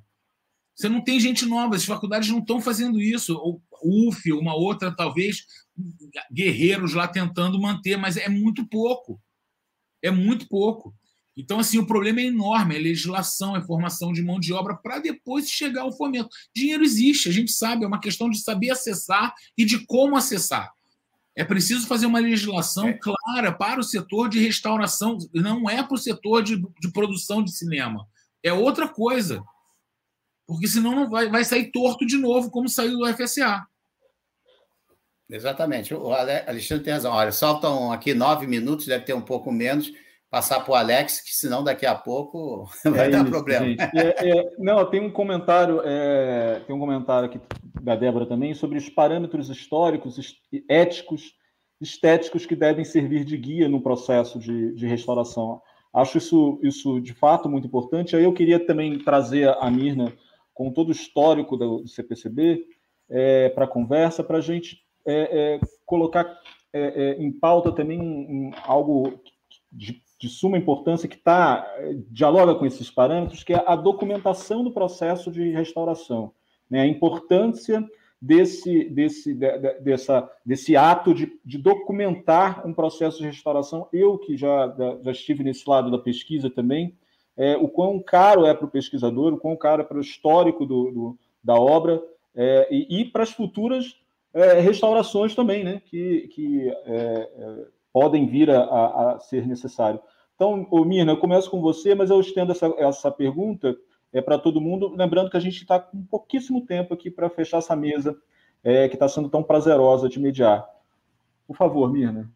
[0.76, 3.34] Você não tem gente nova, as faculdades não estão fazendo isso.
[3.34, 5.46] O UF, uma outra, talvez,
[6.32, 9.20] guerreiros lá tentando manter, mas é muito pouco.
[10.02, 10.94] É muito pouco.
[11.36, 14.98] Então, assim, o problema é enorme, é legislação, é formação de mão de obra para
[14.98, 16.28] depois chegar ao fomento.
[16.54, 20.70] Dinheiro existe, a gente sabe, é uma questão de saber acessar e de como acessar.
[21.34, 22.98] É preciso fazer uma legislação é.
[22.98, 27.52] clara para o setor de restauração, não é para o setor de, de, produção de
[27.52, 28.06] cinema.
[28.42, 29.42] É outra coisa.
[30.46, 33.66] Porque senão não vai, vai sair torto de novo, como saiu do FSA.
[35.32, 35.94] Exatamente.
[35.94, 37.12] O Alexandre tem razão.
[37.12, 39.90] Olha, faltam aqui nove minutos, deve ter um pouco menos
[40.30, 43.66] passar para o Alex, que senão daqui a pouco vai é dar isso, problema.
[43.94, 47.40] É, é, não, tem um comentário, é, tem um comentário aqui
[47.82, 50.16] da Débora também sobre os parâmetros históricos,
[50.68, 51.34] éticos,
[51.80, 55.60] estéticos que devem servir de guia no processo de, de restauração.
[55.92, 58.16] Acho isso, isso de fato muito importante.
[58.16, 60.12] Aí eu queria também trazer a Mirna
[60.54, 62.64] com todo o histórico do, CPCB
[63.10, 66.38] é, para a conversa, para a gente é, colocar
[67.18, 69.20] em pauta também um, um, algo
[69.70, 71.66] de de suma importância que tá,
[72.08, 76.32] dialoga com esses parâmetros, que é a documentação do processo de restauração.
[76.70, 76.82] Né?
[76.82, 77.84] A importância
[78.20, 83.88] desse, desse, de, dessa, desse ato de, de, documentar um processo de restauração.
[83.92, 84.72] Eu, que já,
[85.02, 86.96] já estive nesse lado da pesquisa também,
[87.36, 90.64] é, o quão caro é para o pesquisador, o quão caro é para o histórico
[90.64, 92.00] do, do da obra
[92.36, 93.96] é, e, e, para as futuras
[94.34, 95.82] é, restaurações também, né?
[95.84, 100.00] que, que é, é, podem vir a, a, a ser necessário.
[100.34, 103.76] Então, ô, Mirna, eu começo com você, mas eu estendo essa, essa pergunta
[104.12, 107.58] é, para todo mundo, lembrando que a gente está com pouquíssimo tempo aqui para fechar
[107.58, 108.16] essa mesa
[108.62, 110.68] é, que está sendo tão prazerosa de mediar.
[111.46, 112.30] Por favor, Mirna.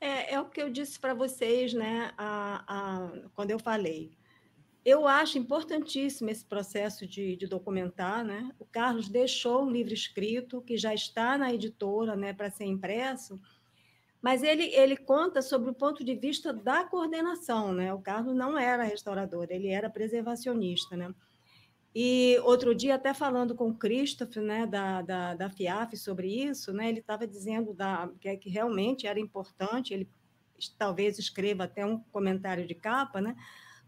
[0.00, 4.10] É, é o que eu disse para vocês, né, a, a, quando eu falei.
[4.84, 8.50] Eu acho importantíssimo esse processo de, de, documentar, né?
[8.58, 13.40] O Carlos deixou um livro escrito que já está na editora, né, para ser impresso,
[14.20, 17.94] mas ele, ele conta sobre o ponto de vista da coordenação, né?
[17.94, 21.14] O Carlos não era restaurador, ele era preservacionista, né?
[21.94, 26.72] E outro dia, até falando com o Christoph, né, da, da, da FIAF, sobre isso,
[26.72, 30.08] né, ele estava dizendo da, que, que realmente era importante, ele
[30.78, 33.36] talvez escreva até um comentário de capa, né,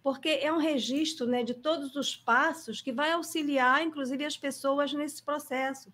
[0.05, 4.93] porque é um registro né, de todos os passos que vai auxiliar, inclusive, as pessoas
[4.93, 5.91] nesse processo.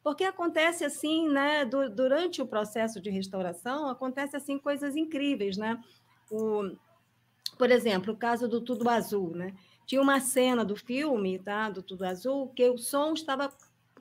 [0.00, 5.82] Porque acontece assim, né, do, durante o processo de restauração, acontece assim coisas incríveis, né?
[6.30, 6.70] O,
[7.58, 9.52] por exemplo, o caso do Tudo Azul, né?
[9.84, 13.52] Tinha uma cena do filme, tá, do Tudo Azul, que o som estava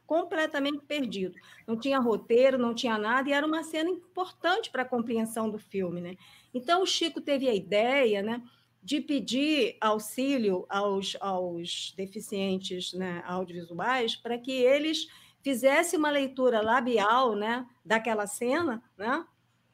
[0.06, 1.36] completamente perdido.
[1.66, 5.58] Não tinha roteiro, não tinha nada, e era uma cena importante para a compreensão do
[5.58, 6.16] filme, né?
[6.54, 8.44] Então o Chico teve a ideia, né,
[8.88, 15.10] de pedir auxílio aos, aos deficientes né, audiovisuais para que eles
[15.44, 19.26] fizesse uma leitura labial né, daquela cena, né,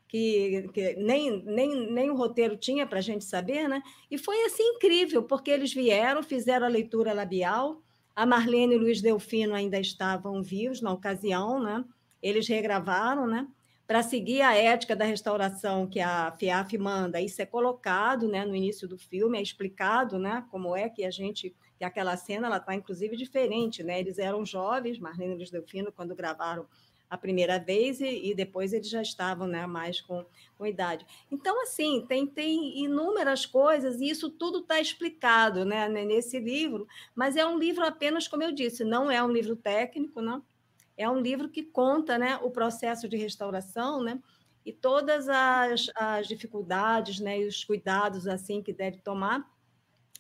[0.08, 3.84] que, que nem, nem, nem o roteiro tinha para a gente saber, né?
[4.10, 7.84] e foi assim incrível, porque eles vieram, fizeram a leitura labial,
[8.16, 11.86] a Marlene e o Luiz Delfino ainda estavam vivos na ocasião, né?
[12.20, 13.48] eles regravaram, né?
[13.86, 18.56] Para seguir a ética da restauração que a FIAF manda, isso é colocado né, no
[18.56, 22.58] início do filme, é explicado né, como é que a gente que aquela cena ela
[22.58, 24.00] está inclusive diferente, né?
[24.00, 26.68] Eles eram jovens, Marlene e Luiz Delfino, quando gravaram
[27.10, 30.26] a primeira vez e, e, depois eles já estavam né, mais com,
[30.58, 31.06] com idade.
[31.32, 37.36] Então, assim, tem, tem inúmeras coisas e isso tudo está explicado né, nesse livro, mas
[37.36, 40.44] é um livro apenas, como eu disse, não é um livro técnico, não?
[40.98, 44.20] É um livro que conta né, o processo de restauração, né?
[44.66, 49.46] e todas as, as dificuldades né, e os cuidados assim que deve tomar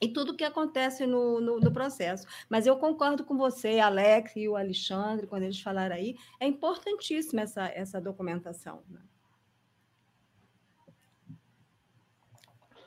[0.01, 2.27] e tudo que acontece no, no, no, processo.
[2.49, 7.41] Mas eu concordo com você, Alex e o Alexandre, quando eles falaram aí, é importantíssima
[7.41, 8.83] essa, essa documentação.
[8.89, 8.99] Né?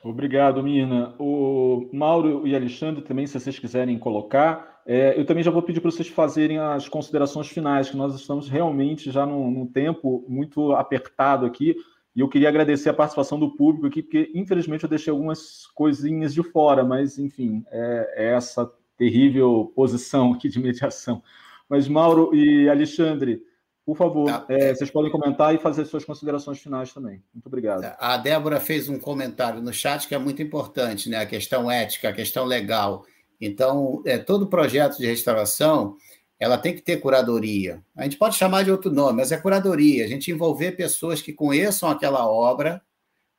[0.02, 1.14] Obrigado, Mirna.
[1.18, 5.80] O Mauro e Alexandre também, se vocês quiserem colocar, é, eu também já vou pedir
[5.80, 10.72] para vocês fazerem as considerações finais, que nós estamos realmente já num, num, tempo muito
[10.72, 11.74] apertado aqui,
[12.14, 16.32] e eu queria agradecer a participação do público aqui, porque infelizmente eu deixei algumas coisinhas
[16.32, 21.20] de fora, mas enfim, é, é essa terrível posição aqui de mediação.
[21.68, 23.42] Mas Mauro e Alexandre,
[23.84, 24.46] por favor, tá.
[24.48, 27.22] é, vocês podem comentar e fazer suas considerações finais também.
[27.34, 27.84] Muito obrigado.
[27.98, 31.18] A Débora fez um comentário no chat que é muito importante, né?
[31.18, 33.04] A questão ética, a questão legal.
[33.40, 35.96] Então, é, todo projeto de restauração,
[36.38, 37.82] ela tem que ter curadoria.
[37.96, 40.04] A gente pode chamar de outro nome, mas é curadoria.
[40.04, 42.82] A gente envolver pessoas que conheçam aquela obra,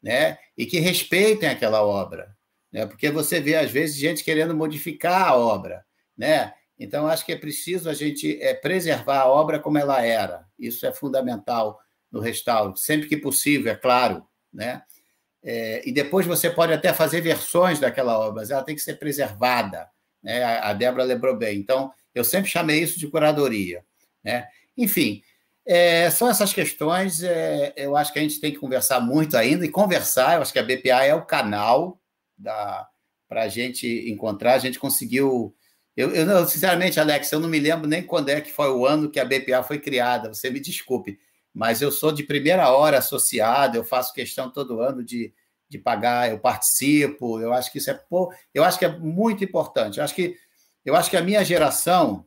[0.01, 0.37] né?
[0.57, 2.35] E que respeitem aquela obra,
[2.71, 2.85] né?
[2.85, 5.85] Porque você vê às vezes gente querendo modificar a obra,
[6.17, 6.53] né?
[6.79, 10.45] Então, acho que é preciso a gente é, preservar a obra como ela era.
[10.57, 11.79] Isso é fundamental
[12.11, 14.25] no restauro, sempre que possível, é claro.
[14.53, 14.81] Né?
[15.43, 18.95] É, e depois você pode até fazer versões daquela obra, mas ela tem que ser
[18.95, 19.87] preservada.
[20.21, 20.43] Né?
[20.43, 21.59] A, a Débora lembrou bem.
[21.59, 23.83] Então, eu sempre chamei isso de curadoria.
[24.23, 24.47] Né?
[24.75, 25.21] Enfim,
[25.65, 27.23] é, são essas questões.
[27.23, 30.35] É, eu acho que a gente tem que conversar muito ainda e conversar.
[30.35, 31.99] Eu acho que a BPA é o canal
[32.41, 34.55] para a gente encontrar.
[34.55, 35.55] A gente conseguiu
[35.97, 39.09] eu, eu, sinceramente, Alex, eu não me lembro nem quando é que foi o ano
[39.09, 41.19] que a BPA foi criada, você me desculpe,
[41.53, 45.33] mas eu sou de primeira hora associado, eu faço questão todo ano de,
[45.69, 48.03] de pagar, eu participo, eu acho que isso é
[48.53, 49.97] eu acho que é muito importante.
[49.97, 50.35] Eu acho que
[50.85, 52.25] eu acho que a minha geração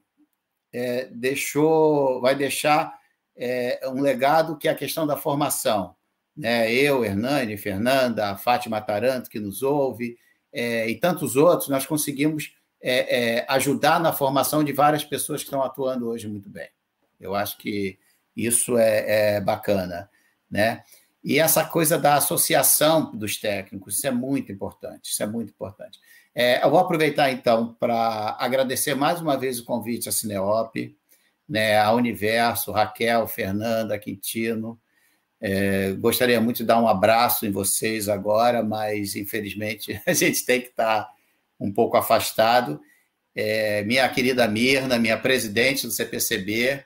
[0.72, 2.98] é, deixou, vai deixar
[3.36, 5.96] é, um legado que é a questão da formação.
[6.36, 6.72] Né?
[6.72, 10.18] Eu, Hernani, Fernanda, a Fátima Taranto, que nos ouve,
[10.52, 15.46] é, e tantos outros, nós conseguimos é, é, ajudar na formação de várias pessoas que
[15.46, 16.68] estão atuando hoje muito bem.
[17.18, 17.98] Eu acho que
[18.36, 20.08] isso é, é bacana,
[20.50, 20.82] né?
[21.22, 25.98] E essa coisa da associação dos técnicos, isso é muito importante, isso é muito importante.
[26.34, 30.96] É, eu vou aproveitar, então, para agradecer mais uma vez o convite à Cineop,
[31.48, 34.80] né, a Universo, Raquel, Fernanda, Quintino.
[35.40, 40.60] É, gostaria muito de dar um abraço em vocês agora, mas, infelizmente, a gente tem
[40.60, 41.08] que estar
[41.58, 42.80] um pouco afastado.
[43.34, 46.84] É, minha querida Mirna, minha presidente do CPCB,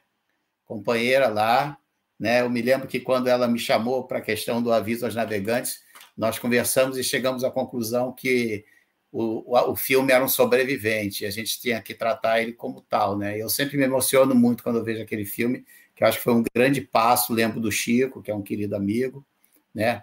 [0.75, 1.79] companheira lá,
[2.19, 2.41] né?
[2.41, 5.81] Eu me lembro que quando ela me chamou para a questão do aviso aos navegantes,
[6.17, 8.65] nós conversamos e chegamos à conclusão que
[9.13, 13.41] o, o, filme era um sobrevivente, a gente tinha que tratar ele como tal, né?
[13.41, 15.65] Eu sempre me emociono muito quando eu vejo aquele filme,
[15.95, 17.33] que eu acho que foi um grande passo.
[17.33, 19.25] Lembro do Chico, que é um querido amigo,
[19.73, 20.03] né?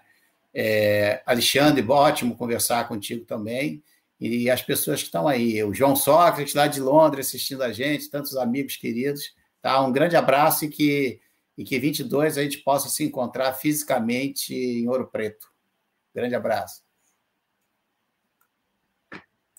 [0.53, 3.83] É, Alexandre, ótimo conversar contigo também
[4.19, 5.61] e as pessoas que estão aí.
[5.63, 9.33] O João Sócrates, lá de Londres, assistindo a gente, tantos amigos queridos.
[9.61, 9.81] Tá?
[9.81, 11.19] Um grande abraço e que,
[11.57, 15.47] e que 22 a gente possa se encontrar fisicamente em Ouro Preto.
[16.13, 16.81] Grande abraço.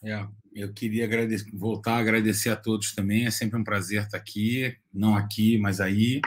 [0.04, 1.08] É, eu queria
[1.52, 3.26] voltar a agradecer a todos também.
[3.26, 6.20] É sempre um prazer estar aqui, não aqui, mas aí.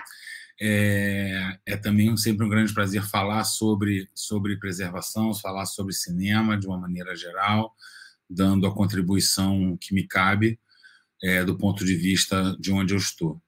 [0.59, 6.65] É, é, também sempre um grande prazer falar sobre, sobre preservação, falar sobre cinema de
[6.65, 7.75] uma maneira geral
[8.29, 10.59] dando a contribuição que me cabe
[11.23, 13.41] é, do ponto de vista de onde eu estou.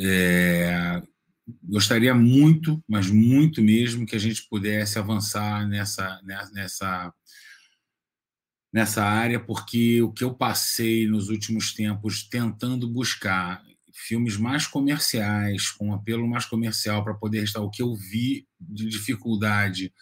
[0.00, 1.02] É,
[1.62, 6.20] gostaria muito, mas muito mesmo, que a gente pudesse avançar nessa,
[6.52, 7.12] nessa,
[8.72, 13.62] nessa área, porque o que eu passei nos últimos tempos tentando buscar
[13.94, 18.88] filmes mais comerciais, com apelo mais comercial para poder estar o que eu vi de
[18.88, 19.92] dificuldade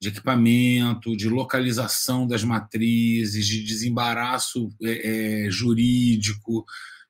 [0.00, 6.64] de equipamento, de localização das matrizes, de desembaraço é, é, jurídico,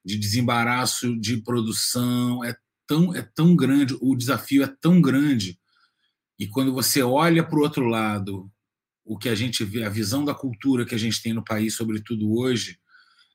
[0.04, 2.44] de desembaraço de produção.
[2.44, 2.56] É
[2.86, 5.58] tão, é tão grande, o desafio é tão grande.
[6.38, 8.50] E quando você olha para o outro lado,
[9.04, 11.74] o que a gente vê, a visão da cultura que a gente tem no país,
[11.74, 12.78] sobretudo hoje,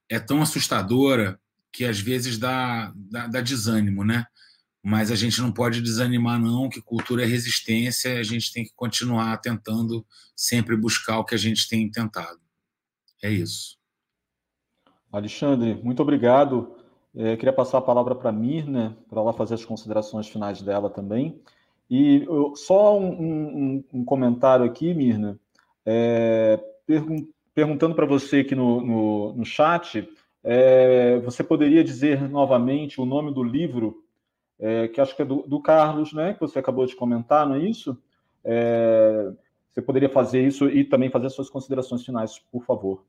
[0.09, 1.39] é tão assustadora
[1.71, 4.25] que às vezes dá, dá, dá desânimo, né?
[4.87, 8.71] mas a gente não pode desanimar não, que cultura é resistência, a gente tem que
[8.75, 10.05] continuar tentando
[10.35, 12.39] sempre buscar o que a gente tem tentado.
[13.23, 13.79] É isso.
[15.15, 16.75] Alexandre, muito obrigado.
[17.15, 20.89] É, queria passar a palavra para a Mirna, para ela fazer as considerações finais dela
[20.89, 21.41] também.
[21.89, 25.39] E eu, só um, um, um, comentário aqui, Mirna,
[25.85, 30.05] é, pergun perguntando para você aqui no, no, no chat,
[30.43, 34.03] é, você poderia dizer novamente o nome do livro
[34.59, 37.55] é, que acho que é do, do, Carlos, né, que você acabou de comentar, não
[37.55, 37.97] é isso?
[38.43, 39.31] É,
[39.71, 43.05] você poderia fazer isso e também fazer as suas considerações finais, por favor.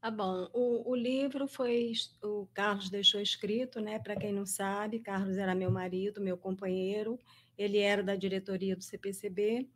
[0.00, 0.48] Tá bom.
[0.52, 1.92] O, o, livro foi
[2.22, 3.98] o Carlos deixou escrito, né?
[3.98, 7.18] Para quem não sabe, Carlos era meu marido, meu companheiro.
[7.56, 9.68] Ele era da diretoria do CPCB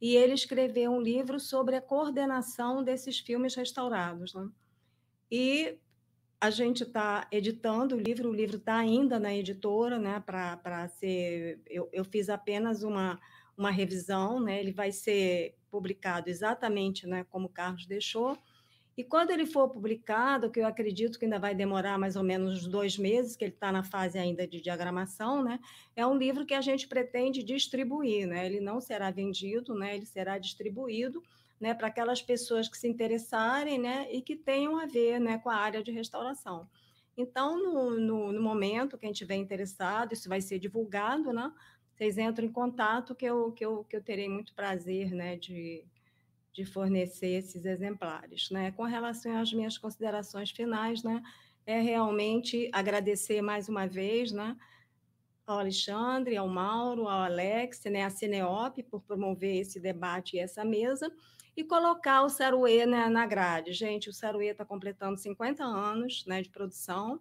[0.00, 4.48] e ele escreveu um livro sobre a coordenação desses filmes restaurados, né?
[5.28, 5.76] E
[6.40, 10.20] a gente está editando o livro, o livro está ainda na editora, né?
[10.20, 13.18] Para ser, eu, eu fiz apenas uma
[13.56, 14.60] uma revisão, né?
[14.60, 17.24] Ele vai ser publicado exatamente, né?
[17.30, 18.36] Como o Carlos deixou
[18.96, 22.66] e quando ele for publicado, que eu acredito que ainda vai demorar mais ou menos
[22.66, 25.58] dois meses, que ele está na fase ainda de diagramação, né?
[25.96, 28.46] É um livro que a gente pretende distribuir, né?
[28.46, 29.96] Ele não será vendido, né?
[29.96, 31.20] Ele será distribuído,
[31.60, 31.74] né?
[31.74, 34.06] Para aquelas pessoas que se interessarem, né?
[34.12, 35.38] E que tenham a ver, né?
[35.38, 36.68] Com a área de restauração.
[37.16, 41.52] Então, no, no, no momento, quem tiver interessado, isso vai ser divulgado, né?
[41.96, 45.36] Vocês entram em contato que eu, que eu, que eu terei muito prazer, né?
[45.36, 45.84] De
[46.54, 48.48] de fornecer esses exemplares.
[48.48, 48.70] Né?
[48.70, 51.20] Com relação às minhas considerações finais, né,
[51.66, 54.56] é realmente agradecer mais uma vez né,
[55.44, 60.64] ao Alexandre, ao Mauro, ao Alex, né, à Cineop, por promover esse debate e essa
[60.64, 61.12] mesa,
[61.56, 63.72] e colocar o Saruê né, na grade.
[63.72, 67.20] Gente, o Saruê está completando 50 anos né, de produção,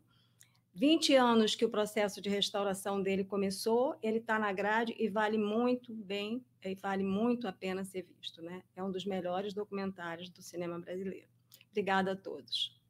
[0.75, 5.37] 20 anos que o processo de restauração dele começou, ele está na grade e vale
[5.37, 8.41] muito bem, e vale muito a pena ser visto.
[8.41, 8.63] Né?
[8.75, 11.27] É um dos melhores documentários do cinema brasileiro.
[11.71, 12.82] Obrigada a todos.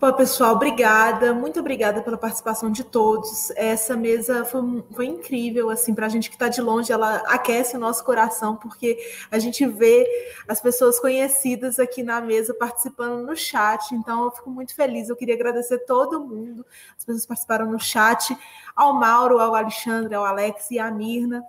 [0.00, 3.50] Pô, pessoal, obrigada, muito obrigada pela participação de todos.
[3.50, 7.76] Essa mesa foi, foi incrível, assim, para a gente que está de longe, ela aquece
[7.76, 8.98] o nosso coração, porque
[9.30, 10.08] a gente vê
[10.48, 15.10] as pessoas conhecidas aqui na mesa participando no chat, então eu fico muito feliz.
[15.10, 16.64] Eu queria agradecer todo mundo,
[16.96, 18.34] as pessoas participaram no chat,
[18.74, 21.44] ao Mauro, ao Alexandre, ao Alex e à Mirna,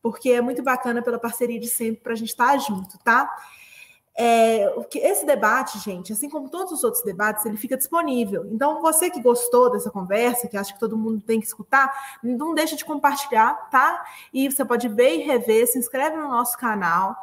[0.00, 3.28] porque é muito bacana pela parceria de sempre para a gente estar tá junto, tá?
[4.20, 8.48] É, esse debate, gente, assim como todos os outros debates, ele fica disponível.
[8.50, 12.52] Então, você que gostou dessa conversa, que acha que todo mundo tem que escutar, não
[12.52, 14.04] deixa de compartilhar, tá?
[14.34, 17.14] E você pode ver e rever, se inscreve no nosso canal,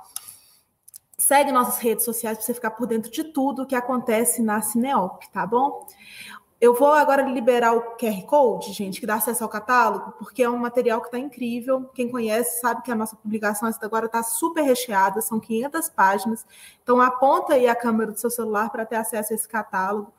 [1.17, 5.21] segue nossas redes sociais para você ficar por dentro de tudo que acontece na Cineop,
[5.33, 5.85] tá bom?
[6.59, 10.49] Eu vou agora liberar o QR Code, gente, que dá acesso ao catálogo, porque é
[10.49, 11.89] um material que está incrível.
[11.93, 16.45] Quem conhece sabe que a nossa publicação agora está super recheada, são 500 páginas.
[16.81, 20.13] Então, aponta aí a câmera do seu celular para ter acesso a esse catálogo,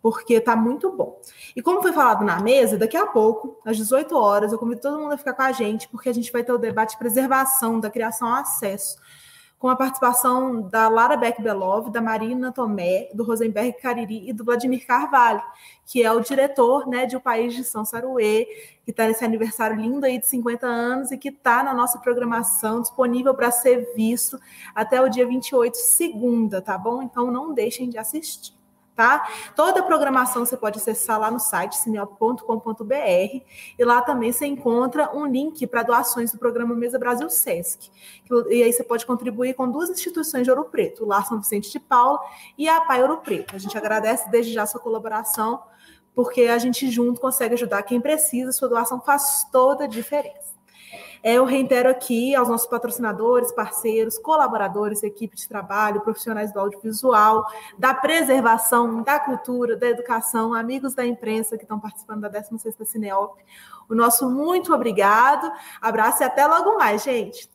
[0.00, 1.20] porque está muito bom.
[1.54, 5.00] E como foi falado na mesa, daqui a pouco, às 18 horas, eu convido todo
[5.00, 7.80] mundo a ficar com a gente, porque a gente vai ter o debate de preservação
[7.80, 8.98] da criação ao acesso
[9.62, 14.44] com a participação da Lara Beck Belov, da Marina Tomé, do Rosenberg Cariri e do
[14.44, 15.40] Vladimir Carvalho,
[15.86, 18.44] que é o diretor né, de O País de São Saruê,
[18.84, 22.80] que está nesse aniversário lindo aí de 50 anos e que está na nossa programação,
[22.80, 24.36] disponível para ser visto
[24.74, 27.00] até o dia 28, segunda, tá bom?
[27.00, 28.60] Então não deixem de assistir
[28.94, 29.26] tá?
[29.56, 32.94] Toda a programação você pode acessar lá no site cineop.com.br
[33.78, 37.90] e lá também você encontra um link para doações do programa Mesa Brasil Sesc.
[38.48, 41.70] E aí você pode contribuir com duas instituições de Ouro Preto, o Lar São Vicente
[41.70, 42.20] de Paula
[42.56, 43.56] e a Pai Ouro Preto.
[43.56, 45.62] A gente agradece desde já a sua colaboração,
[46.14, 50.51] porque a gente junto consegue ajudar quem precisa, sua doação faz toda a diferença.
[51.22, 57.46] É, eu reitero aqui aos nossos patrocinadores, parceiros, colaboradores, equipe de trabalho, profissionais do audiovisual,
[57.78, 63.38] da preservação, da cultura, da educação, amigos da imprensa que estão participando da 16ª Cineop.
[63.88, 67.48] O nosso muito obrigado, abraço e até logo mais, gente.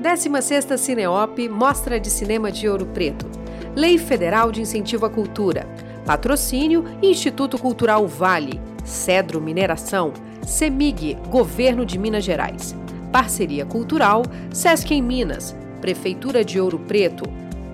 [0.00, 3.26] 16ª Cineop Mostra de Cinema de Ouro Preto.
[3.74, 5.66] Lei Federal de Incentivo à Cultura.
[6.06, 8.75] Patrocínio Instituto Cultural Vale.
[8.86, 10.12] Cedro Mineração,
[10.46, 12.74] CEMIG, Governo de Minas Gerais.
[13.12, 14.22] Parceria Cultural,
[14.52, 17.24] Sesc em Minas, Prefeitura de Ouro Preto,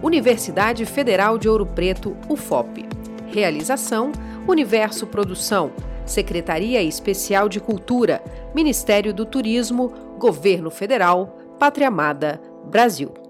[0.03, 2.87] Universidade Federal de Ouro Preto, UFOP.
[3.29, 4.11] Realização,
[4.49, 5.71] Universo Produção,
[6.05, 8.23] Secretaria Especial de Cultura,
[8.55, 13.22] Ministério do Turismo, Governo Federal, Pátria Amada, Brasil.